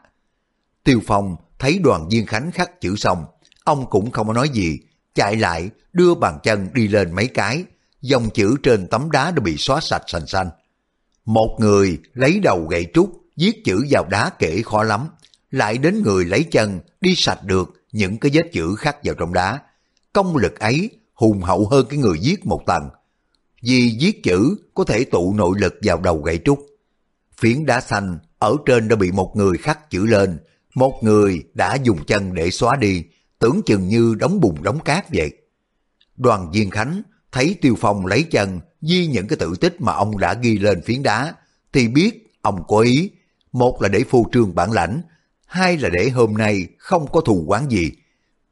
[0.85, 3.25] Tiêu Phong thấy đoàn viên Khánh khắc chữ xong,
[3.65, 4.79] ông cũng không có nói gì,
[5.15, 7.65] chạy lại đưa bàn chân đi lên mấy cái,
[8.01, 10.51] dòng chữ trên tấm đá đã bị xóa sạch sành xanh.
[11.25, 15.09] Một người lấy đầu gậy trúc, viết chữ vào đá kể khó lắm,
[15.51, 19.33] lại đến người lấy chân đi sạch được những cái vết chữ khắc vào trong
[19.33, 19.59] đá.
[20.13, 22.89] Công lực ấy hùng hậu hơn cái người viết một tầng.
[23.63, 26.67] Vì viết chữ có thể tụ nội lực vào đầu gậy trúc.
[27.37, 30.39] Phiến đá xanh ở trên đã bị một người khắc chữ lên,
[30.75, 33.05] một người đã dùng chân để xóa đi,
[33.39, 35.31] tưởng chừng như đóng bùn đóng cát vậy.
[36.17, 40.19] Đoàn viên Khánh thấy Tiêu Phong lấy chân di những cái tự tích mà ông
[40.19, 41.35] đã ghi lên phiến đá,
[41.73, 43.11] thì biết ông có ý,
[43.53, 45.03] một là để phô trương bản lãnh,
[45.51, 47.93] hai là để hôm nay không có thù quán gì.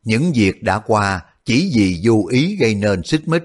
[0.04, 3.42] Những việc đã qua chỉ vì vô ý gây nên xích mích,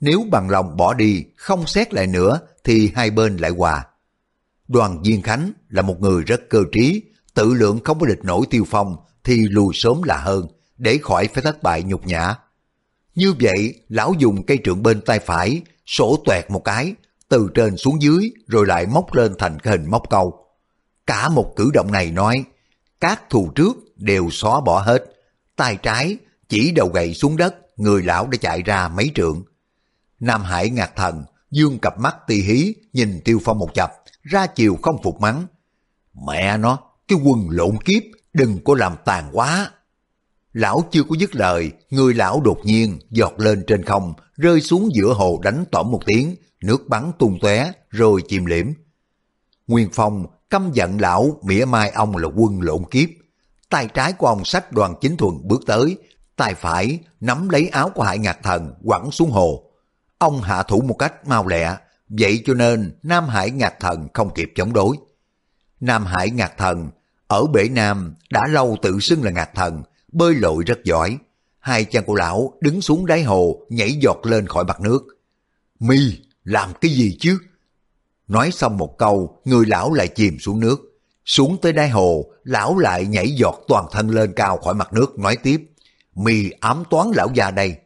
[0.00, 3.86] nếu bằng lòng bỏ đi, không xét lại nữa thì hai bên lại hòa.
[4.68, 7.02] Đoàn Viên Khánh là một người rất cơ trí,
[7.34, 10.46] tự lượng không có địch nổi tiêu phong thì lùi sớm là hơn,
[10.78, 12.34] để khỏi phải thất bại nhục nhã.
[13.14, 16.94] Như vậy, lão dùng cây trượng bên tay phải, sổ toẹt một cái,
[17.28, 20.46] từ trên xuống dưới rồi lại móc lên thành cái hình móc câu.
[21.06, 22.44] Cả một cử động này nói,
[23.02, 25.04] các thù trước đều xóa bỏ hết.
[25.56, 26.16] Tay trái
[26.48, 29.42] chỉ đầu gậy xuống đất, người lão đã chạy ra mấy trượng.
[30.20, 34.46] Nam Hải ngạc thần, dương cặp mắt tì hí, nhìn Tiêu Phong một chập, ra
[34.46, 35.46] chiều không phục mắng.
[36.26, 39.70] Mẹ nó, cái quân lộn kiếp, đừng có làm tàn quá.
[40.52, 44.88] Lão chưa có dứt lời, người lão đột nhiên giọt lên trên không, rơi xuống
[44.94, 48.66] giữa hồ đánh tỏm một tiếng, nước bắn tung tóe rồi chìm liễm.
[49.66, 53.08] Nguyên Phong căm giận lão mỉa mai ông là quân lộn kiếp.
[53.68, 55.96] Tay trái của ông sách đoàn chính thuần bước tới,
[56.36, 59.70] tay phải nắm lấy áo của hải ngạc thần quẳng xuống hồ.
[60.18, 61.76] Ông hạ thủ một cách mau lẹ,
[62.08, 64.96] vậy cho nên Nam Hải ngạc thần không kịp chống đối.
[65.80, 66.90] Nam Hải ngạc thần
[67.26, 69.82] ở bể Nam đã lâu tự xưng là ngạc thần,
[70.12, 71.18] bơi lội rất giỏi.
[71.58, 75.02] Hai chân của lão đứng xuống đáy hồ, nhảy giọt lên khỏi mặt nước.
[75.80, 75.98] Mi,
[76.44, 77.38] làm cái gì chứ?
[78.32, 80.80] Nói xong một câu, người lão lại chìm xuống nước.
[81.24, 85.18] Xuống tới đáy hồ, lão lại nhảy giọt toàn thân lên cao khỏi mặt nước
[85.18, 85.60] nói tiếp.
[86.14, 87.76] mì ám toán lão già đây.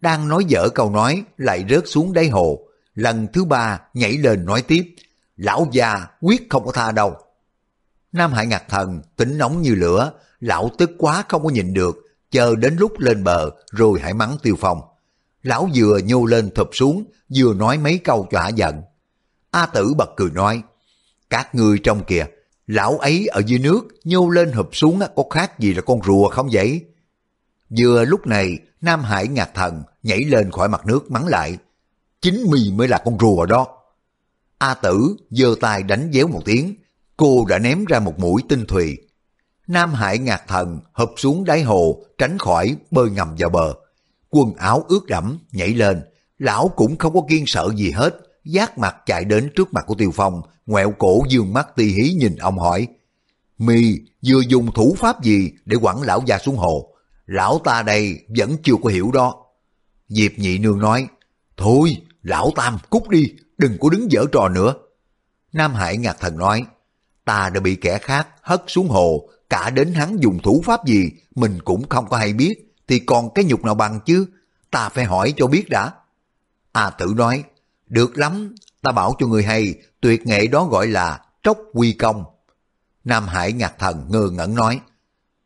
[0.00, 2.60] Đang nói dở câu nói, lại rớt xuống đáy hồ.
[2.94, 4.94] Lần thứ ba nhảy lên nói tiếp.
[5.36, 7.16] lão già quyết không có tha đâu.
[8.12, 11.96] Nam Hải ngạc thần, tính nóng như lửa, lão tức quá không có nhìn được,
[12.30, 14.80] chờ đến lúc lên bờ rồi hãy mắng tiêu phong.
[15.42, 17.04] Lão vừa nhô lên thụp xuống,
[17.36, 18.82] vừa nói mấy câu cho hả giận.
[19.56, 20.62] A tử bật cười nói,
[21.30, 22.26] các ngươi trong kìa,
[22.66, 26.28] lão ấy ở dưới nước nhô lên hụp xuống có khác gì là con rùa
[26.28, 26.84] không vậy?
[27.78, 31.58] Vừa lúc này, Nam Hải ngạc thần nhảy lên khỏi mặt nước mắng lại.
[32.20, 33.66] Chính mì mới là con rùa đó.
[34.58, 36.74] A tử giơ tay đánh déo một tiếng,
[37.16, 38.98] cô đã ném ra một mũi tinh thùy.
[39.66, 43.74] Nam Hải ngạc thần hợp xuống đáy hồ tránh khỏi bơi ngầm vào bờ.
[44.30, 46.02] Quần áo ướt đẫm nhảy lên,
[46.38, 49.94] lão cũng không có kiên sợ gì hết, giác mặt chạy đến trước mặt của
[49.94, 52.88] Tiêu Phong, ngoẹo cổ dương mắt ti hí nhìn ông hỏi.
[53.58, 56.94] Mì vừa dùng thủ pháp gì để quẳng lão già xuống hồ?
[57.26, 59.34] Lão ta đây vẫn chưa có hiểu đó.
[60.08, 61.08] Diệp nhị nương nói,
[61.56, 64.74] Thôi, lão tam cút đi, đừng có đứng dở trò nữa.
[65.52, 66.64] Nam Hải ngạc thần nói,
[67.24, 71.10] ta đã bị kẻ khác hất xuống hồ, cả đến hắn dùng thủ pháp gì
[71.34, 74.26] mình cũng không có hay biết, thì còn cái nhục nào bằng chứ,
[74.70, 75.92] ta phải hỏi cho biết đã.
[76.72, 77.44] A tử nói,
[77.86, 82.24] được lắm, ta bảo cho người hay, tuyệt nghệ đó gọi là tróc quy công.
[83.04, 84.80] Nam Hải ngạc thần ngơ ngẩn nói,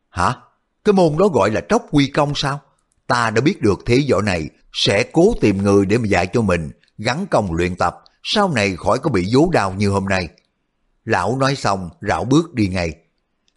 [0.09, 0.35] hả?
[0.83, 2.61] Cái môn đó gọi là tróc quy công sao?
[3.07, 6.41] Ta đã biết được thế võ này sẽ cố tìm người để mà dạy cho
[6.41, 10.27] mình, gắn công luyện tập, sau này khỏi có bị vố đau như hôm nay.
[11.05, 12.93] Lão nói xong, rảo bước đi ngay.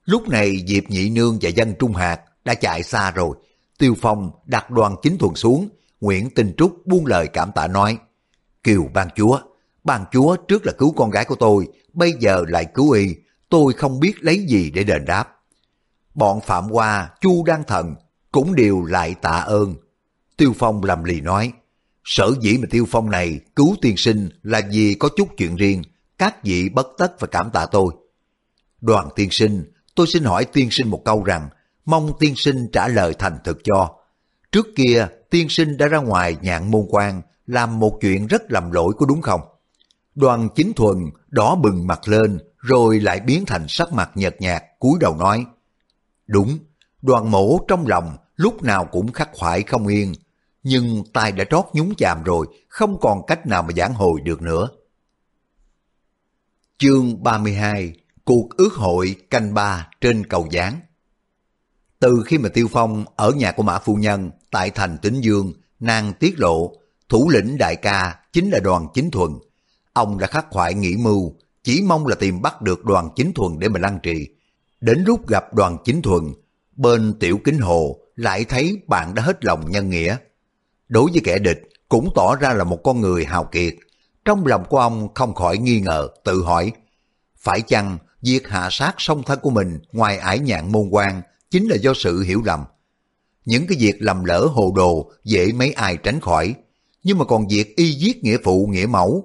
[0.05, 3.37] Lúc này Diệp Nhị Nương và dân Trung Hạt đã chạy xa rồi.
[3.78, 5.68] Tiêu Phong đặt đoàn chính thuần xuống,
[6.01, 7.99] Nguyễn Tinh Trúc buông lời cảm tạ nói,
[8.65, 9.39] Kiều ban chúa,
[9.85, 13.15] ban chúa trước là cứu con gái của tôi, bây giờ lại cứu y,
[13.49, 15.37] tôi không biết lấy gì để đền đáp.
[16.15, 17.95] Bọn Phạm Hoa, Chu Đăng Thần
[18.33, 19.75] cũng đều lại tạ ơn.
[20.37, 21.53] Tiêu Phong lầm lì nói,
[22.05, 25.83] sở dĩ mà Tiêu Phong này cứu tiên sinh là vì có chút chuyện riêng,
[26.19, 27.95] các vị bất tất phải cảm tạ tôi.
[28.81, 31.49] Đoàn tiên sinh, tôi xin hỏi tiên sinh một câu rằng,
[31.85, 33.97] mong tiên sinh trả lời thành thực cho.
[34.53, 38.71] Trước kia, tiên sinh đã ra ngoài nhạn môn quan, làm một chuyện rất lầm
[38.73, 39.41] lỗi có đúng không?
[40.15, 44.63] Đoàn chính thuần đỏ bừng mặt lên, rồi lại biến thành sắc mặt nhợt nhạt,
[44.79, 45.47] cúi đầu nói.
[46.27, 46.59] Đúng,
[47.03, 50.13] đoàn mổ trong lòng lúc nào cũng khắc khoải không yên,
[50.63, 54.43] nhưng tay đã trót nhúng chàm rồi, không còn cách nào mà giảng hồi được
[54.43, 54.69] nữa.
[56.79, 60.81] Chương 32 Cuộc ước hội canh ba trên cầu gián.
[61.99, 65.53] Từ khi mà Tiêu Phong ở nhà của Mã Phu Nhân tại thành Tĩnh Dương,
[65.81, 66.73] nàng tiết lộ,
[67.09, 69.31] thủ lĩnh đại ca chính là đoàn chính thuần.
[69.93, 73.59] Ông đã khắc khoải nghĩ mưu, chỉ mong là tìm bắt được đoàn chính thuần
[73.59, 74.29] để mà lăng trì.
[74.81, 76.23] Đến lúc gặp đoàn chính thuần,
[76.77, 80.17] bên tiểu kính hồ lại thấy bạn đã hết lòng nhân nghĩa.
[80.89, 83.75] Đối với kẻ địch, cũng tỏ ra là một con người hào kiệt.
[84.25, 86.73] Trong lòng của ông không khỏi nghi ngờ, tự hỏi,
[87.37, 91.69] phải chăng việc hạ sát song thân của mình ngoài ải nhạn môn quan chính
[91.69, 92.65] là do sự hiểu lầm?
[93.45, 96.55] Những cái việc lầm lỡ hồ đồ dễ mấy ai tránh khỏi,
[97.05, 99.25] nhưng mà còn việc y giết nghĩa phụ nghĩa mẫu,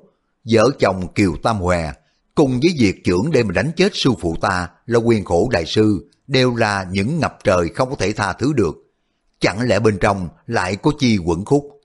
[0.52, 1.94] vợ chồng Kiều Tam Hòa,
[2.36, 5.66] cùng với việc trưởng để mà đánh chết sư phụ ta là quyền khổ đại
[5.66, 8.76] sư, đều là những ngập trời không có thể tha thứ được.
[9.40, 11.82] Chẳng lẽ bên trong lại có chi quẩn khúc?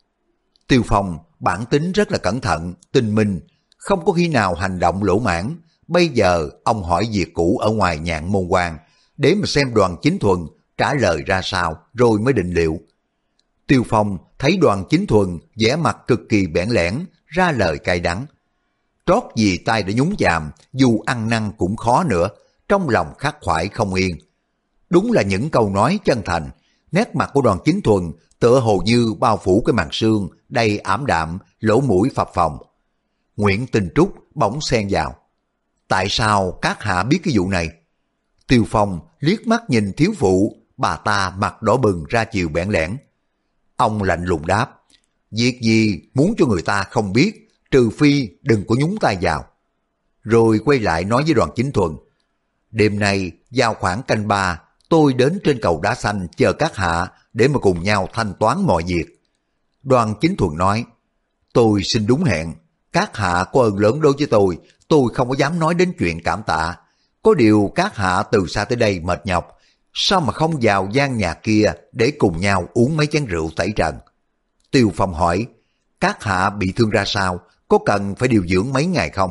[0.69, 3.41] Tiêu Phong bản tính rất là cẩn thận, tinh minh,
[3.77, 5.57] không có khi nào hành động lỗ mãn.
[5.89, 8.79] Bây giờ ông hỏi việc cũ ở ngoài nhạn môn quan,
[9.17, 10.39] để mà xem đoàn chính thuần
[10.79, 12.79] trả lời ra sao rồi mới định liệu.
[13.67, 18.01] Tiêu Phong thấy đoàn chính thuần vẻ mặt cực kỳ bẽn lẽn, ra lời cay
[18.01, 18.27] đắng.
[19.07, 22.29] Trót gì tay đã nhúng chàm, dù ăn năn cũng khó nữa,
[22.69, 24.17] trong lòng khắc khoải không yên.
[24.91, 26.51] Đúng là những câu nói chân thành,
[26.93, 30.79] nét mặt của đoàn chính thuần tựa hồ như bao phủ cái màn sương đầy
[30.79, 32.59] ảm đạm, lỗ mũi phập phồng.
[33.37, 35.15] Nguyễn Tình Trúc bỗng xen vào.
[35.89, 37.69] Tại sao các hạ biết cái vụ này?
[38.47, 42.71] Tiêu Phong liếc mắt nhìn thiếu phụ, bà ta mặt đỏ bừng ra chiều bẽn
[42.71, 42.97] lẽn.
[43.77, 44.71] Ông lạnh lùng đáp,
[45.31, 49.45] việc gì muốn cho người ta không biết, trừ phi đừng có nhúng tay vào.
[50.23, 51.97] Rồi quay lại nói với đoàn chính thuần,
[52.71, 57.07] đêm nay vào khoảng canh ba, tôi đến trên cầu đá xanh chờ các hạ
[57.33, 59.21] để mà cùng nhau thanh toán mọi việc.
[59.83, 60.85] Đoàn chính thuần nói,
[61.53, 62.55] tôi xin đúng hẹn,
[62.93, 64.59] các hạ có ơn lớn đối với tôi,
[64.89, 66.77] tôi không có dám nói đến chuyện cảm tạ.
[67.23, 69.54] Có điều các hạ từ xa tới đây mệt nhọc,
[69.95, 73.73] sao mà không vào gian nhà kia để cùng nhau uống mấy chén rượu tẩy
[73.77, 73.99] trần?
[74.71, 75.47] Tiêu Phong hỏi,
[76.01, 79.31] các hạ bị thương ra sao, có cần phải điều dưỡng mấy ngày không?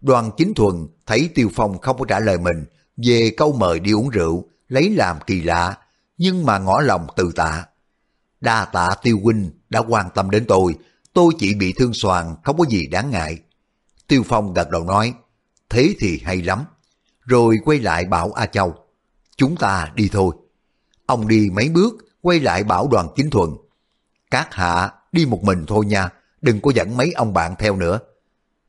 [0.00, 2.64] Đoàn chính thuần thấy Tiêu Phong không có trả lời mình
[2.96, 5.78] về câu mời đi uống rượu, lấy làm kỳ lạ,
[6.18, 7.66] nhưng mà ngỏ lòng từ tạ.
[8.40, 10.74] Đa tạ Tiêu Huynh đã quan tâm đến tôi,
[11.12, 13.38] tôi chỉ bị thương soàn không có gì đáng ngại.
[14.06, 15.14] Tiêu Phong gật đầu nói,
[15.70, 16.64] thế thì hay lắm.
[17.20, 18.74] Rồi quay lại bảo A Châu,
[19.40, 20.34] chúng ta đi thôi.
[21.06, 23.50] Ông đi mấy bước, quay lại bảo đoàn chính thuần.
[24.30, 26.08] Các hạ đi một mình thôi nha,
[26.40, 27.98] đừng có dẫn mấy ông bạn theo nữa.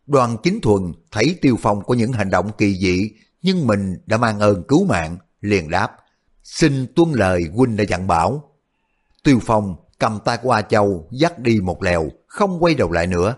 [0.08, 3.12] Đoàn chính thuần thấy Tiêu Phong có những hành động kỳ dị,
[3.42, 5.92] nhưng mình đã mang ơn cứu mạng, liền đáp.
[6.44, 8.52] Xin tuân lời huynh đã dặn bảo.
[9.24, 13.08] Tiêu Phong cầm tay của A Châu dắt đi một lèo, không quay đầu lại
[13.08, 13.36] nữa.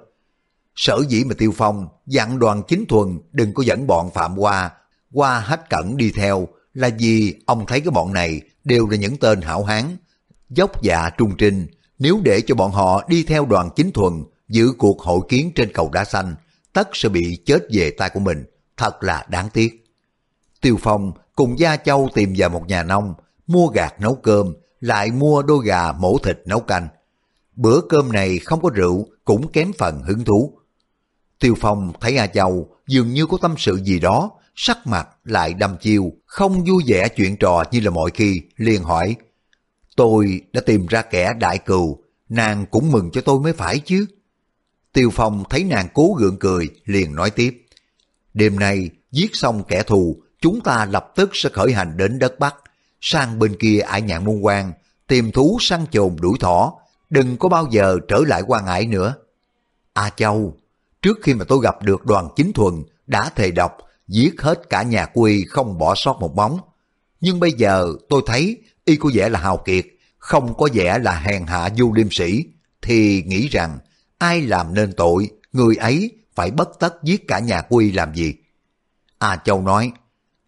[0.76, 4.72] Sở dĩ mà Tiêu Phong dặn đoàn chính thuần đừng có dẫn bọn Phạm qua,
[5.12, 9.18] qua hết cẩn đi theo là vì ông thấy cái bọn này đều là những
[9.18, 9.98] tên hảo hán,
[10.50, 11.68] dốc dạ trung trinh.
[12.00, 15.74] Nếu để cho bọn họ đi theo đoàn chính thuần giữ cuộc hội kiến trên
[15.74, 16.36] cầu đá xanh,
[16.74, 18.46] tất sẽ bị chết về tay của mình,
[18.78, 19.86] thật là đáng tiếc.
[20.62, 23.14] Tiêu Phong cùng Gia Châu tìm vào một nhà nông,
[23.48, 26.88] mua gạt nấu cơm, lại mua đôi gà mổ thịt nấu canh.
[27.56, 30.58] Bữa cơm này không có rượu, cũng kém phần hứng thú.
[31.40, 35.54] Tiêu Phong thấy A Châu dường như có tâm sự gì đó, sắc mặt lại
[35.54, 39.16] đăm chiêu, không vui vẻ chuyện trò như là mọi khi, liền hỏi.
[39.95, 44.06] Tôi đã tìm ra kẻ đại cừu, nàng cũng mừng cho tôi mới phải chứ.
[44.93, 47.66] Tiêu Phong thấy nàng cố gượng cười, liền nói tiếp.
[48.34, 52.39] Đêm nay, giết xong kẻ thù, chúng ta lập tức sẽ khởi hành đến đất
[52.39, 52.56] Bắc,
[53.01, 54.74] sang bên kia ải nhạn môn quan,
[55.08, 56.74] tìm thú săn chồn đuổi thỏ,
[57.10, 59.16] đừng có bao giờ trở lại quan ải nữa.
[59.93, 60.58] A Châu,
[61.01, 63.78] trước khi mà tôi gặp được đoàn chính thuần, đã thề độc,
[64.14, 66.59] giết hết cả nhà quy không bỏ sót một bóng.
[67.22, 69.86] Nhưng bây giờ tôi thấy y có vẻ là hào kiệt,
[70.18, 72.45] không có vẻ là hèn hạ du liêm sĩ,
[72.82, 73.80] thì nghĩ rằng
[74.18, 78.34] ai làm nên tội, người ấy phải bất tất giết cả nhà quy làm gì.
[79.20, 79.91] A Châu nói,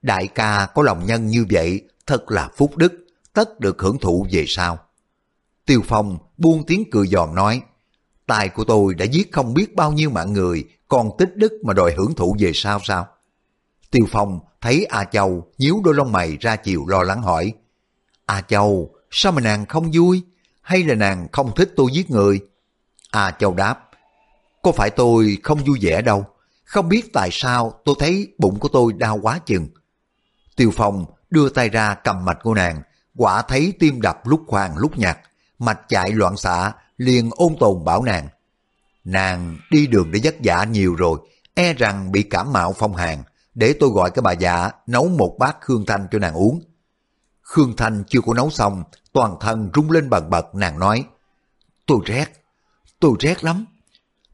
[0.01, 2.93] đại ca có lòng nhân như vậy, thật là phúc đức,
[3.33, 4.79] tất được hưởng thụ về sau.
[5.65, 7.61] Tiêu Phong buông tiếng cười giòn nói,
[8.27, 11.73] tài của tôi đã giết không biết bao nhiêu mạng người, còn tích đức mà
[11.73, 13.07] đòi hưởng thụ về sau sao?
[13.95, 17.53] Tiêu Phong thấy A Châu nhíu đôi lông mày ra chiều lo lắng hỏi,
[18.25, 20.23] A Châu, sao mà nàng không vui?
[20.61, 22.39] Hay là nàng không thích tôi giết người?
[23.11, 23.89] A Châu đáp,
[24.61, 26.25] có phải tôi không vui vẻ đâu,
[26.63, 29.67] không biết tại sao tôi thấy bụng của tôi đau quá chừng.
[30.55, 32.81] Tiêu Phong đưa tay ra cầm mạch của nàng,
[33.17, 35.17] quả thấy tim đập lúc khoan lúc nhạt,
[35.59, 38.27] mạch chạy loạn xạ, liền ôn tồn bảo nàng.
[39.03, 41.19] Nàng đi đường để vất vả nhiều rồi,
[41.53, 43.23] e rằng bị cảm mạo phong hàn,
[43.55, 46.61] để tôi gọi cái bà già nấu một bát Khương Thanh cho nàng uống.
[47.41, 48.83] Khương Thanh chưa có nấu xong,
[49.13, 51.05] toàn thân rung lên bần bật, nàng nói,
[51.85, 52.25] tôi rét,
[52.99, 53.65] tôi rét lắm.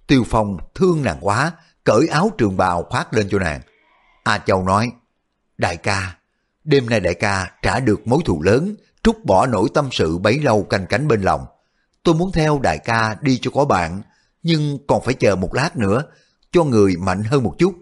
[0.07, 1.51] Tiêu Phong thương nàng quá,
[1.84, 3.61] cởi áo trường bào khoác lên cho nàng.
[4.24, 4.91] A Châu nói,
[5.57, 6.17] đại ca,
[6.63, 10.39] đêm nay đại ca trả được mối thù lớn, trút bỏ nỗi tâm sự bấy
[10.39, 11.45] lâu canh cánh bên lòng.
[12.03, 14.01] Tôi muốn theo đại ca đi cho có bạn,
[14.43, 16.03] nhưng còn phải chờ một lát nữa,
[16.51, 17.76] cho người mạnh hơn một chút.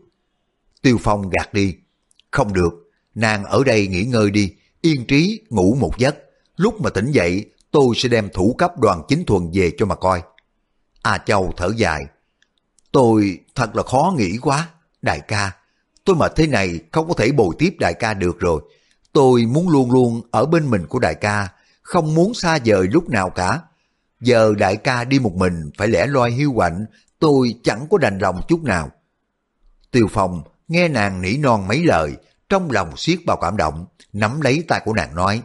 [0.82, 1.75] Tiêu Phong gạt đi.
[2.32, 6.15] Không được, nàng ở đây nghỉ ngơi đi, yên trí ngủ một giấc.
[6.55, 9.95] Lúc mà tỉnh dậy, tôi sẽ đem thủ cấp đoàn chính thuần về cho mà
[9.95, 10.21] coi.
[11.01, 12.05] A Châu thở dài.
[12.91, 14.69] Tôi thật là khó nghĩ quá,
[15.01, 15.51] đại ca.
[16.03, 18.61] Tôi mệt thế này không có thể bồi tiếp đại ca được rồi.
[19.13, 21.47] Tôi muốn luôn luôn ở bên mình của đại ca,
[21.82, 23.61] không muốn xa rời lúc nào cả.
[24.21, 26.86] Giờ đại ca đi một mình phải lẻ loi hiu quạnh,
[27.19, 28.91] tôi chẳng có đành lòng chút nào.
[29.91, 32.15] Tiêu Phong nghe nàng nỉ non mấy lời,
[32.49, 35.41] trong lòng siết bao cảm động, nắm lấy tay của nàng nói,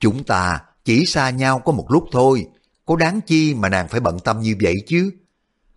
[0.00, 2.46] Chúng ta chỉ xa nhau có một lúc thôi,
[2.86, 5.10] có đáng chi mà nàng phải bận tâm như vậy chứ?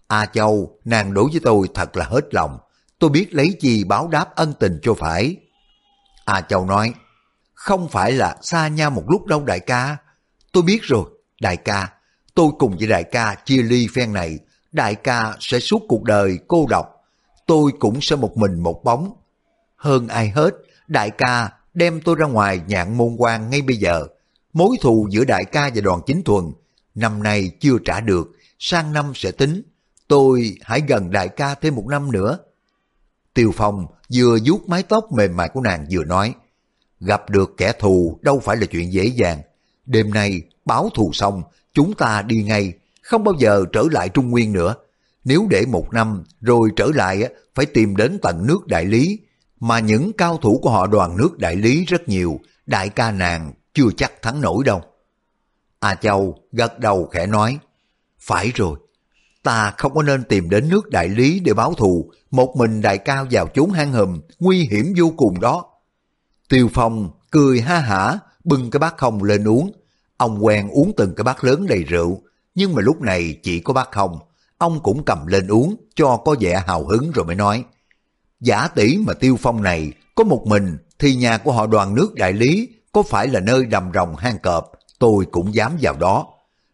[0.08, 2.58] A Châu, nàng đối với tôi thật là hết lòng,
[3.00, 5.36] tôi biết lấy gì báo đáp ân tình cho phải.
[6.26, 6.94] A Châu nói,
[7.54, 9.98] không phải là xa nhau một lúc đâu đại ca,
[10.52, 11.06] tôi biết rồi,
[11.42, 11.90] đại ca,
[12.34, 14.40] tôi cùng với đại ca chia ly phen này,
[14.72, 16.88] đại ca sẽ suốt cuộc đời cô độc,
[17.46, 19.14] tôi cũng sẽ một mình một bóng.
[19.76, 20.52] Hơn ai hết,
[20.88, 24.08] đại ca đem tôi ra ngoài nhạn môn quan ngay bây giờ.
[24.54, 26.46] Mối thù giữa đại ca và đoàn chính thuần,
[26.96, 29.62] năm nay chưa trả được, sang năm sẽ tính.
[30.08, 32.38] Tôi hãy gần đại ca thêm một năm nữa.
[33.34, 36.34] Tiêu Phong vừa vuốt mái tóc mềm mại của nàng vừa nói,
[37.00, 39.42] gặp được kẻ thù đâu phải là chuyện dễ dàng.
[39.86, 44.30] Đêm nay báo thù xong, chúng ta đi ngay, không bao giờ trở lại Trung
[44.30, 44.76] Nguyên nữa.
[45.24, 49.20] Nếu để một năm rồi trở lại phải tìm đến tận nước đại lý,
[49.60, 53.54] mà những cao thủ của họ đoàn nước đại lý rất nhiều, đại ca nàng
[53.74, 54.82] chưa chắc thắng nổi đâu.
[55.80, 57.60] A Châu gật đầu khẽ nói,
[58.20, 58.80] phải rồi,
[59.44, 62.98] ta không có nên tìm đến nước đại lý để báo thù, một mình đại
[62.98, 65.66] cao vào chốn hang hầm nguy hiểm vô cùng đó.
[66.50, 69.72] Tiêu Phong cười ha hả, bưng cái bát không lên uống.
[70.18, 72.22] Ông quen uống từng cái bát lớn đầy rượu,
[72.56, 74.20] nhưng mà lúc này chỉ có bát không,
[74.64, 77.64] ông cũng cầm lên uống cho có vẻ hào hứng rồi mới nói.
[78.40, 82.14] Giả tỷ mà tiêu phong này có một mình thì nhà của họ đoàn nước
[82.16, 86.28] đại lý có phải là nơi đầm rồng hang cọp, tôi cũng dám vào đó.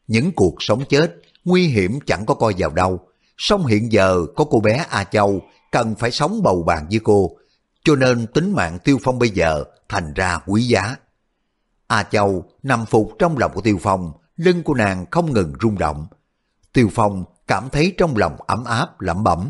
[0.07, 1.15] Những cuộc sống chết,
[1.45, 2.99] nguy hiểm chẳng có coi vào đâu.
[3.37, 7.31] Song hiện giờ có cô bé A Châu cần phải sống bầu bàn với cô,
[7.83, 10.95] cho nên tính mạng Tiêu Phong bây giờ thành ra quý giá.
[11.87, 15.77] A Châu nằm phục trong lòng của Tiêu Phong, lưng của nàng không ngừng rung
[15.77, 16.07] động.
[16.73, 19.49] Tiêu Phong cảm thấy trong lòng ấm áp lẩm bẩm.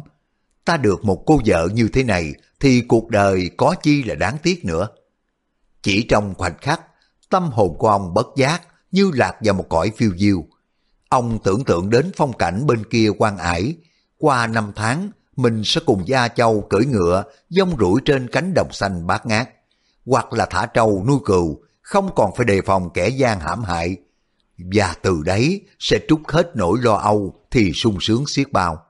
[0.66, 4.38] Ta được một cô vợ như thế này thì cuộc đời có chi là đáng
[4.44, 4.88] tiếc nữa.
[5.82, 6.82] Chỉ trong khoảnh khắc,
[7.30, 10.44] tâm hồn của ông bất giác như lạc vào một cõi phiêu diêu.
[11.10, 13.76] Ông tưởng tượng đến phong cảnh bên kia quan ải,
[14.18, 18.72] qua năm tháng mình sẽ cùng Gia Châu cưỡi ngựa, dông rủi trên cánh đồng
[18.72, 19.50] xanh bát ngát,
[20.06, 23.98] hoặc là thả trâu nuôi cừu, không còn phải đề phòng kẻ gian hãm hại.
[24.74, 28.86] Và từ đấy sẽ trút hết nỗi lo âu thì sung sướng xiết bao.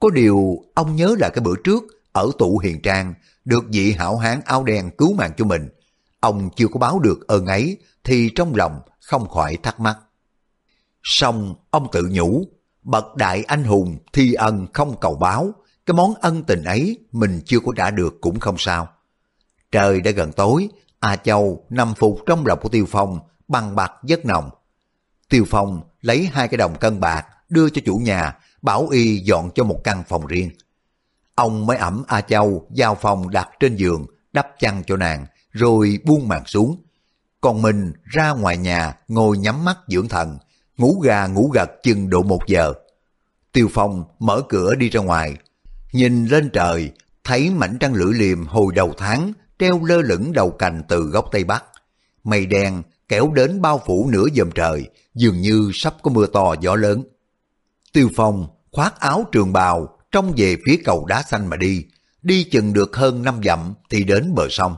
[0.00, 1.82] Có điều ông nhớ là cái bữa trước
[2.12, 5.68] ở tụ hiền trang được vị hảo hán áo đen cứu mạng cho mình.
[6.20, 9.98] Ông chưa có báo được ơn ấy thì trong lòng không khỏi thắc mắc.
[11.02, 12.44] Xong ông tự nhủ,
[12.82, 15.52] bậc đại anh hùng thi ân không cầu báo,
[15.86, 18.88] cái món ân tình ấy mình chưa có trả được cũng không sao.
[19.72, 23.92] Trời đã gần tối, A Châu nằm phục trong lòng của Tiêu Phong, bằng bạc
[24.08, 24.50] rất nồng.
[25.30, 29.50] Tiêu Phong lấy hai cái đồng cân bạc đưa cho chủ nhà, bảo y dọn
[29.54, 30.50] cho một căn phòng riêng.
[31.34, 35.98] Ông mới ẩm A Châu giao phòng đặt trên giường, đắp chăn cho nàng, rồi
[36.04, 36.82] buông màn xuống.
[37.40, 40.38] Còn mình ra ngoài nhà ngồi nhắm mắt dưỡng thần,
[40.76, 42.72] ngủ gà ngủ gật chừng độ một giờ.
[43.52, 45.36] Tiêu Phong mở cửa đi ra ngoài,
[45.92, 46.92] nhìn lên trời,
[47.24, 51.24] thấy mảnh trăng lưỡi liềm hồi đầu tháng treo lơ lửng đầu cành từ góc
[51.32, 51.64] Tây Bắc.
[52.24, 56.54] Mây đen kéo đến bao phủ nửa dầm trời, dường như sắp có mưa to
[56.60, 57.04] gió lớn.
[57.92, 61.84] Tiêu Phong khoác áo trường bào trông về phía cầu đá xanh mà đi,
[62.22, 64.76] đi chừng được hơn năm dặm thì đến bờ sông.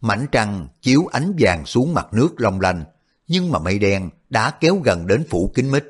[0.00, 2.84] Mảnh trăng chiếu ánh vàng xuống mặt nước long lanh,
[3.28, 5.84] nhưng mà mây đen đã kéo gần đến phủ kính mít.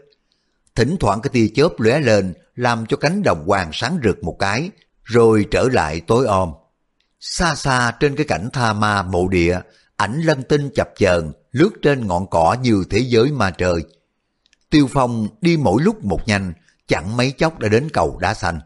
[0.74, 4.36] Thỉnh thoảng cái tia chớp lóe lên làm cho cánh đồng hoàng sáng rực một
[4.38, 4.70] cái,
[5.02, 6.52] rồi trở lại tối om.
[7.20, 9.60] Xa xa trên cái cảnh tha ma mộ địa,
[9.96, 13.84] ảnh lân tinh chập chờn lướt trên ngọn cỏ như thế giới ma trời.
[14.70, 16.52] Tiêu Phong đi mỗi lúc một nhanh,
[16.86, 18.60] chẳng mấy chốc đã đến cầu đá xanh.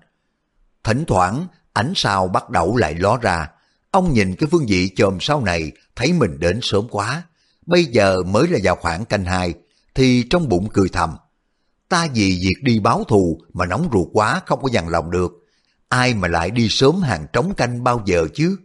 [0.84, 3.48] Thỉnh thoảng, ánh sao bắt đầu lại ló ra.
[3.90, 7.22] Ông nhìn cái phương vị chồm sau này, thấy mình đến sớm quá.
[7.66, 9.54] Bây giờ mới là vào khoảng canh hai,
[9.94, 11.16] thì trong bụng cười thầm.
[11.88, 15.32] Ta vì việc đi báo thù mà nóng ruột quá không có dằn lòng được.
[15.88, 18.56] Ai mà lại đi sớm hàng trống canh bao giờ chứ?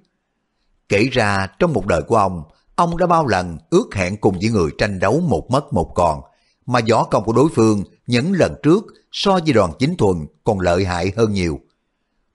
[0.89, 2.43] Kể ra trong một đời của ông,
[2.77, 6.21] ông đã bao lần ước hẹn cùng với người tranh đấu một mất một còn,
[6.65, 10.59] mà võ công của đối phương những lần trước so với đoàn chính thuần còn
[10.59, 11.59] lợi hại hơn nhiều.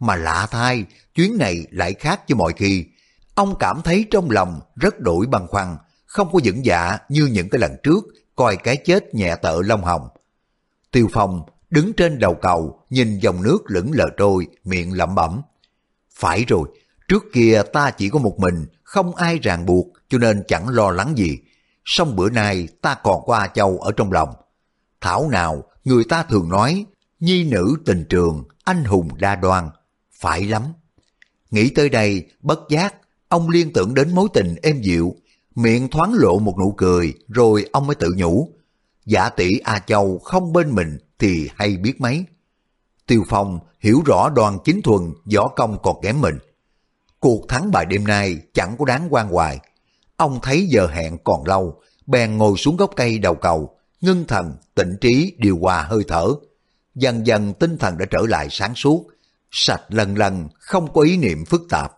[0.00, 0.84] Mà lạ thay,
[1.14, 2.84] chuyến này lại khác với mọi khi.
[3.34, 5.76] Ông cảm thấy trong lòng rất đổi băn khoăn,
[6.06, 8.04] không có vững dạ như những cái lần trước,
[8.36, 10.08] coi cái chết nhẹ tợ lông hồng.
[10.90, 15.42] Tiêu Phong đứng trên đầu cầu, nhìn dòng nước lững lờ trôi, miệng lẩm bẩm.
[16.14, 16.68] Phải rồi,
[17.08, 20.90] trước kia ta chỉ có một mình, không ai ràng buộc, cho nên chẳng lo
[20.90, 21.38] lắng gì.
[21.84, 24.28] Song bữa nay ta còn qua châu ở trong lòng.
[25.00, 26.86] Thảo nào, người ta thường nói,
[27.20, 29.70] nhi nữ tình trường, anh hùng đa đoan.
[30.20, 30.62] Phải lắm.
[31.50, 32.94] Nghĩ tới đây, bất giác,
[33.28, 35.14] ông liên tưởng đến mối tình êm dịu,
[35.54, 38.48] miệng thoáng lộ một nụ cười, rồi ông mới tự nhủ.
[39.06, 42.24] Giả tỷ A Châu không bên mình thì hay biết mấy.
[43.06, 46.38] Tiêu Phong hiểu rõ đoàn chính thuần võ công còn kém mình.
[47.20, 49.60] Cuộc thắng bài đêm nay chẳng có đáng quan hoài.
[50.22, 54.52] Ông thấy giờ hẹn còn lâu, bèn ngồi xuống gốc cây đầu cầu, ngưng thần,
[54.74, 56.26] tỉnh trí điều hòa hơi thở.
[56.94, 59.06] Dần dần tinh thần đã trở lại sáng suốt,
[59.50, 61.92] sạch lần lần, không có ý niệm phức tạp.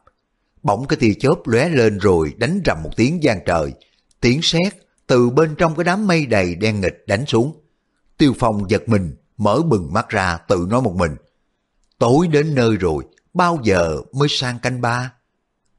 [0.63, 3.73] Bỗng cái tia chớp lóe lên rồi đánh rầm một tiếng gian trời,
[4.21, 4.75] tiếng sét
[5.07, 7.61] từ bên trong cái đám mây đầy đen nghịch đánh xuống.
[8.19, 11.17] Tiêu Phong giật mình, mở bừng mắt ra tự nói một mình.
[11.99, 13.05] Tối đến nơi rồi,
[13.35, 15.13] bao giờ mới sang canh ba?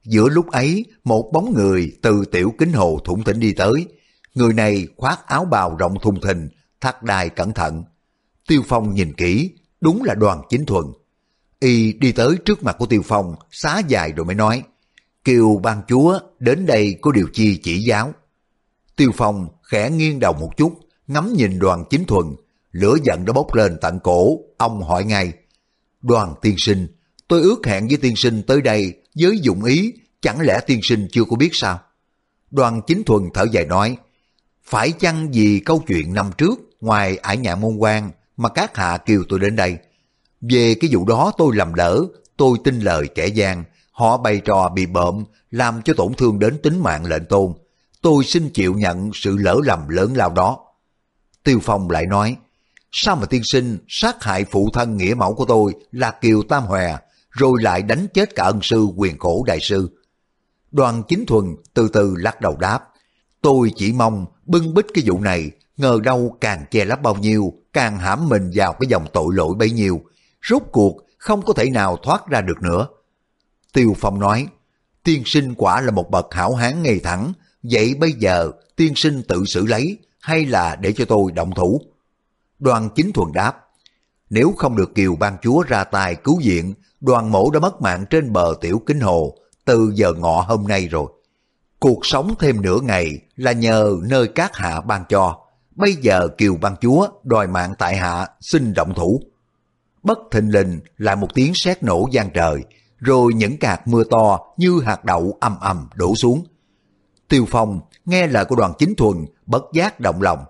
[0.05, 3.87] Giữa lúc ấy, một bóng người từ tiểu kính hồ thủng thỉnh đi tới.
[4.35, 6.49] Người này khoác áo bào rộng thùng thình,
[6.81, 7.83] thắt đai cẩn thận.
[8.47, 9.49] Tiêu Phong nhìn kỹ,
[9.81, 10.85] đúng là đoàn chính thuần.
[11.59, 14.63] Y đi tới trước mặt của Tiêu Phong, xá dài rồi mới nói,
[15.23, 18.13] kêu ban chúa đến đây có điều chi chỉ giáo.
[18.95, 22.25] Tiêu Phong khẽ nghiêng đầu một chút, ngắm nhìn đoàn chính thuần,
[22.71, 25.33] lửa giận đã bốc lên tận cổ, ông hỏi ngay,
[26.01, 26.87] đoàn tiên sinh,
[27.27, 31.07] tôi ước hẹn với tiên sinh tới đây với dụng ý, chẳng lẽ tiên sinh
[31.11, 31.79] chưa có biết sao?
[32.51, 33.97] Đoàn chính thuần thở dài nói,
[34.63, 38.97] phải chăng vì câu chuyện năm trước, ngoài ải nhà môn quan mà các hạ
[38.97, 39.77] kêu tôi đến đây,
[40.41, 42.05] Về cái vụ đó tôi lầm lỡ,
[42.37, 46.57] tôi tin lời kẻ gian, họ bày trò bị bợm, làm cho tổn thương đến
[46.63, 47.53] tính mạng lệnh tôn.
[48.01, 50.59] Tôi xin chịu nhận sự lỡ lầm lớn lao đó.
[51.43, 52.35] Tiêu Phong lại nói,
[52.91, 56.63] sao mà tiên sinh sát hại phụ thân nghĩa mẫu của tôi là Kiều Tam
[56.63, 56.97] Hòe,
[57.35, 59.89] rồi lại đánh chết cả ân sư quyền khổ đại sư.
[60.71, 62.79] Đoàn chính thuần từ từ lắc đầu đáp,
[63.41, 67.53] tôi chỉ mong bưng bít cái vụ này, ngờ đâu càng che lấp bao nhiêu,
[67.73, 70.01] càng hãm mình vào cái dòng tội lỗi bấy nhiêu,
[70.49, 72.87] rốt cuộc không có thể nào thoát ra được nữa.
[73.73, 74.47] Tiêu Phong nói,
[75.03, 77.33] tiên sinh quả là một bậc hảo hán ngay thẳng,
[77.63, 81.81] vậy bây giờ tiên sinh tự xử lấy hay là để cho tôi động thủ?
[82.59, 83.65] Đoàn chính thuần đáp,
[84.29, 88.05] nếu không được Kiều ban chúa ra tay cứu viện, đoàn mổ đã mất mạng
[88.09, 89.35] trên bờ tiểu kính hồ
[89.65, 91.07] từ giờ ngọ hôm nay rồi.
[91.79, 95.37] Cuộc sống thêm nửa ngày là nhờ nơi các hạ ban cho.
[95.75, 99.21] Bây giờ Kiều ban chúa đòi mạng tại hạ xin động thủ.
[100.03, 102.63] Bất thình lình là một tiếng sét nổ gian trời,
[102.97, 106.45] rồi những cạt mưa to như hạt đậu ầm ầm đổ xuống.
[107.29, 110.45] Tiêu Phong nghe lời của đoàn chính thuần bất giác động lòng.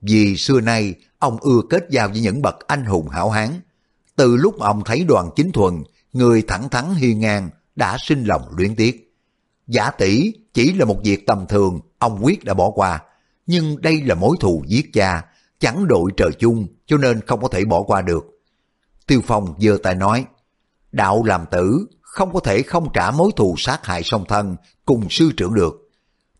[0.00, 3.60] Vì xưa nay ông ưa kết giao với những bậc anh hùng hảo hán.
[4.16, 5.82] Từ lúc ông thấy đoàn chính thuần,
[6.12, 9.14] người thẳng thắn hiên ngang, đã sinh lòng luyến tiếc.
[9.66, 13.02] Giả tỷ chỉ là một việc tầm thường, ông quyết đã bỏ qua.
[13.46, 15.24] Nhưng đây là mối thù giết cha,
[15.58, 18.24] chẳng đội trời chung cho nên không có thể bỏ qua được.
[19.06, 20.24] Tiêu Phong giơ tay nói,
[20.92, 24.56] đạo làm tử không có thể không trả mối thù sát hại song thân
[24.86, 25.90] cùng sư trưởng được.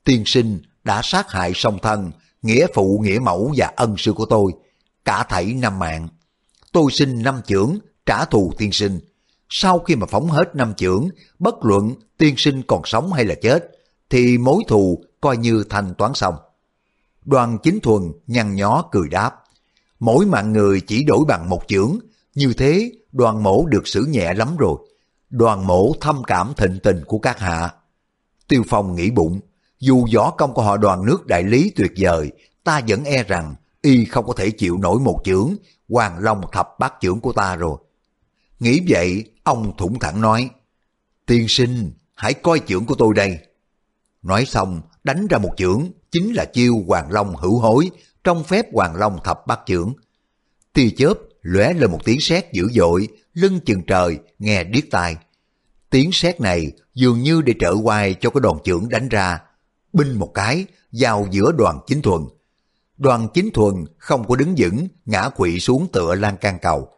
[0.04, 2.10] Tiên sinh đã sát hại song thân,
[2.42, 4.52] nghĩa phụ nghĩa mẫu và ân sư của tôi,
[5.04, 6.08] cả thảy năm mạng.
[6.72, 9.00] Tôi xin năm trưởng trả thù tiên sinh.
[9.48, 11.08] Sau khi mà phóng hết năm trưởng,
[11.38, 13.70] bất luận tiên sinh còn sống hay là chết,
[14.10, 16.34] thì mối thù coi như thanh toán xong.
[17.24, 19.34] Đoàn chính thuần nhăn nhó cười đáp.
[20.00, 21.98] Mỗi mạng người chỉ đổi bằng một chưởng,
[22.34, 24.76] như thế đoàn mổ được xử nhẹ lắm rồi.
[25.30, 27.74] Đoàn mổ thâm cảm thịnh tình của các hạ.
[28.48, 29.40] Tiêu Phong nghĩ bụng,
[29.80, 32.32] dù võ công của họ đoàn nước đại lý tuyệt vời,
[32.64, 35.54] ta vẫn e rằng y không có thể chịu nổi một chưởng,
[35.92, 37.78] hoàng long thập bát chưởng của ta rồi.
[38.60, 40.50] Nghĩ vậy, ông thủng thẳng nói,
[41.26, 43.38] tiên sinh, hãy coi chưởng của tôi đây.
[44.22, 47.90] Nói xong, đánh ra một chưởng, chính là chiêu hoàng long hữu hối,
[48.24, 49.94] trong phép hoàng long thập bát chưởng.
[50.72, 55.16] Tia chớp lóe lên một tiếng sét dữ dội, lưng chừng trời, nghe điếc tai.
[55.90, 59.40] Tiếng sét này dường như để trợ quay cho cái đòn chưởng đánh ra,
[59.92, 62.22] binh một cái, vào giữa đoàn chính thuần.
[63.02, 66.88] Đoàn chính thuần không có đứng vững, ngã quỵ xuống tựa lan can cầu.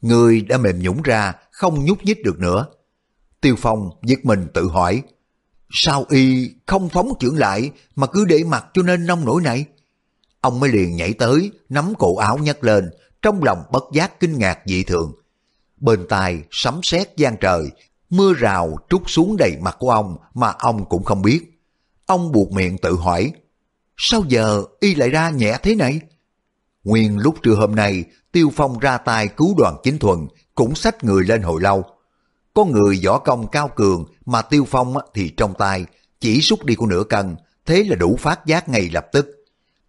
[0.00, 2.66] Người đã mềm nhũng ra, không nhúc nhích được nữa.
[3.40, 5.02] Tiêu Phong giật mình tự hỏi,
[5.70, 9.64] sao y không phóng trưởng lại mà cứ để mặt cho nên nông nổi này?
[10.40, 12.90] Ông mới liền nhảy tới, nắm cổ áo nhấc lên,
[13.22, 15.12] trong lòng bất giác kinh ngạc dị thường.
[15.76, 17.70] Bên tai sấm sét gian trời,
[18.10, 21.60] mưa rào trút xuống đầy mặt của ông mà ông cũng không biết.
[22.06, 23.32] Ông buộc miệng tự hỏi,
[23.96, 26.00] sao giờ y lại ra nhẹ thế này?
[26.84, 30.18] Nguyên lúc trưa hôm nay, Tiêu Phong ra tay cứu đoàn chính thuần,
[30.54, 31.84] cũng xách người lên hồi lâu.
[32.54, 35.86] Có người võ công cao cường mà Tiêu Phong thì trong tay,
[36.20, 37.36] chỉ xúc đi của nửa cân,
[37.66, 39.26] thế là đủ phát giác ngay lập tức.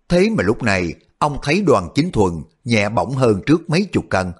[0.09, 2.33] Thế mà lúc này, ông thấy đoàn chính thuần
[2.63, 4.31] nhẹ bỏng hơn trước mấy chục cân.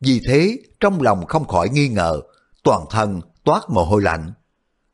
[0.00, 2.20] Vì thế, trong lòng không khỏi nghi ngờ,
[2.62, 4.32] toàn thân toát mồ hôi lạnh.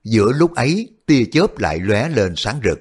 [0.05, 2.79] Giữa lúc ấy, tia chớp lại lóe lên sáng rực.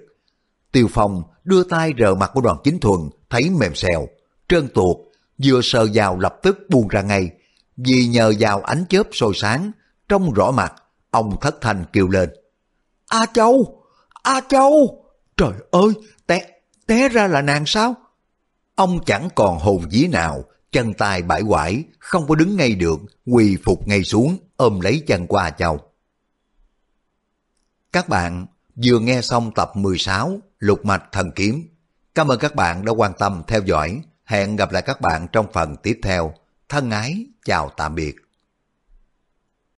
[0.72, 4.08] Tiêu Phong đưa tay rờ mặt của đoàn chính thuần, thấy mềm xèo,
[4.48, 4.98] trơn tuột,
[5.44, 7.30] vừa sờ vào lập tức buông ra ngay.
[7.78, 9.72] Vì nhờ vào ánh chớp sôi sáng,
[10.10, 10.74] trong rõ mặt,
[11.12, 12.30] ông thất thanh kêu lên.
[13.08, 13.84] A Châu!
[14.24, 15.06] A Châu!
[15.38, 15.94] Trời ơi!
[16.28, 16.50] Té,
[16.88, 17.96] té ra là nàng sao?
[18.76, 23.00] Ông chẳng còn hồn dí nào, chân tay bãi quải, không có đứng ngay được,
[23.26, 25.80] quỳ phục ngay xuống, ôm lấy chân qua Châu.
[27.92, 28.46] Các bạn
[28.86, 31.68] vừa nghe xong tập 16 Lục Mạch Thần Kiếm.
[32.16, 34.02] Cảm ơn các bạn đã quan tâm theo dõi.
[34.26, 36.34] Hẹn gặp lại các bạn trong phần tiếp theo.
[36.70, 38.16] Thân ái, chào tạm biệt.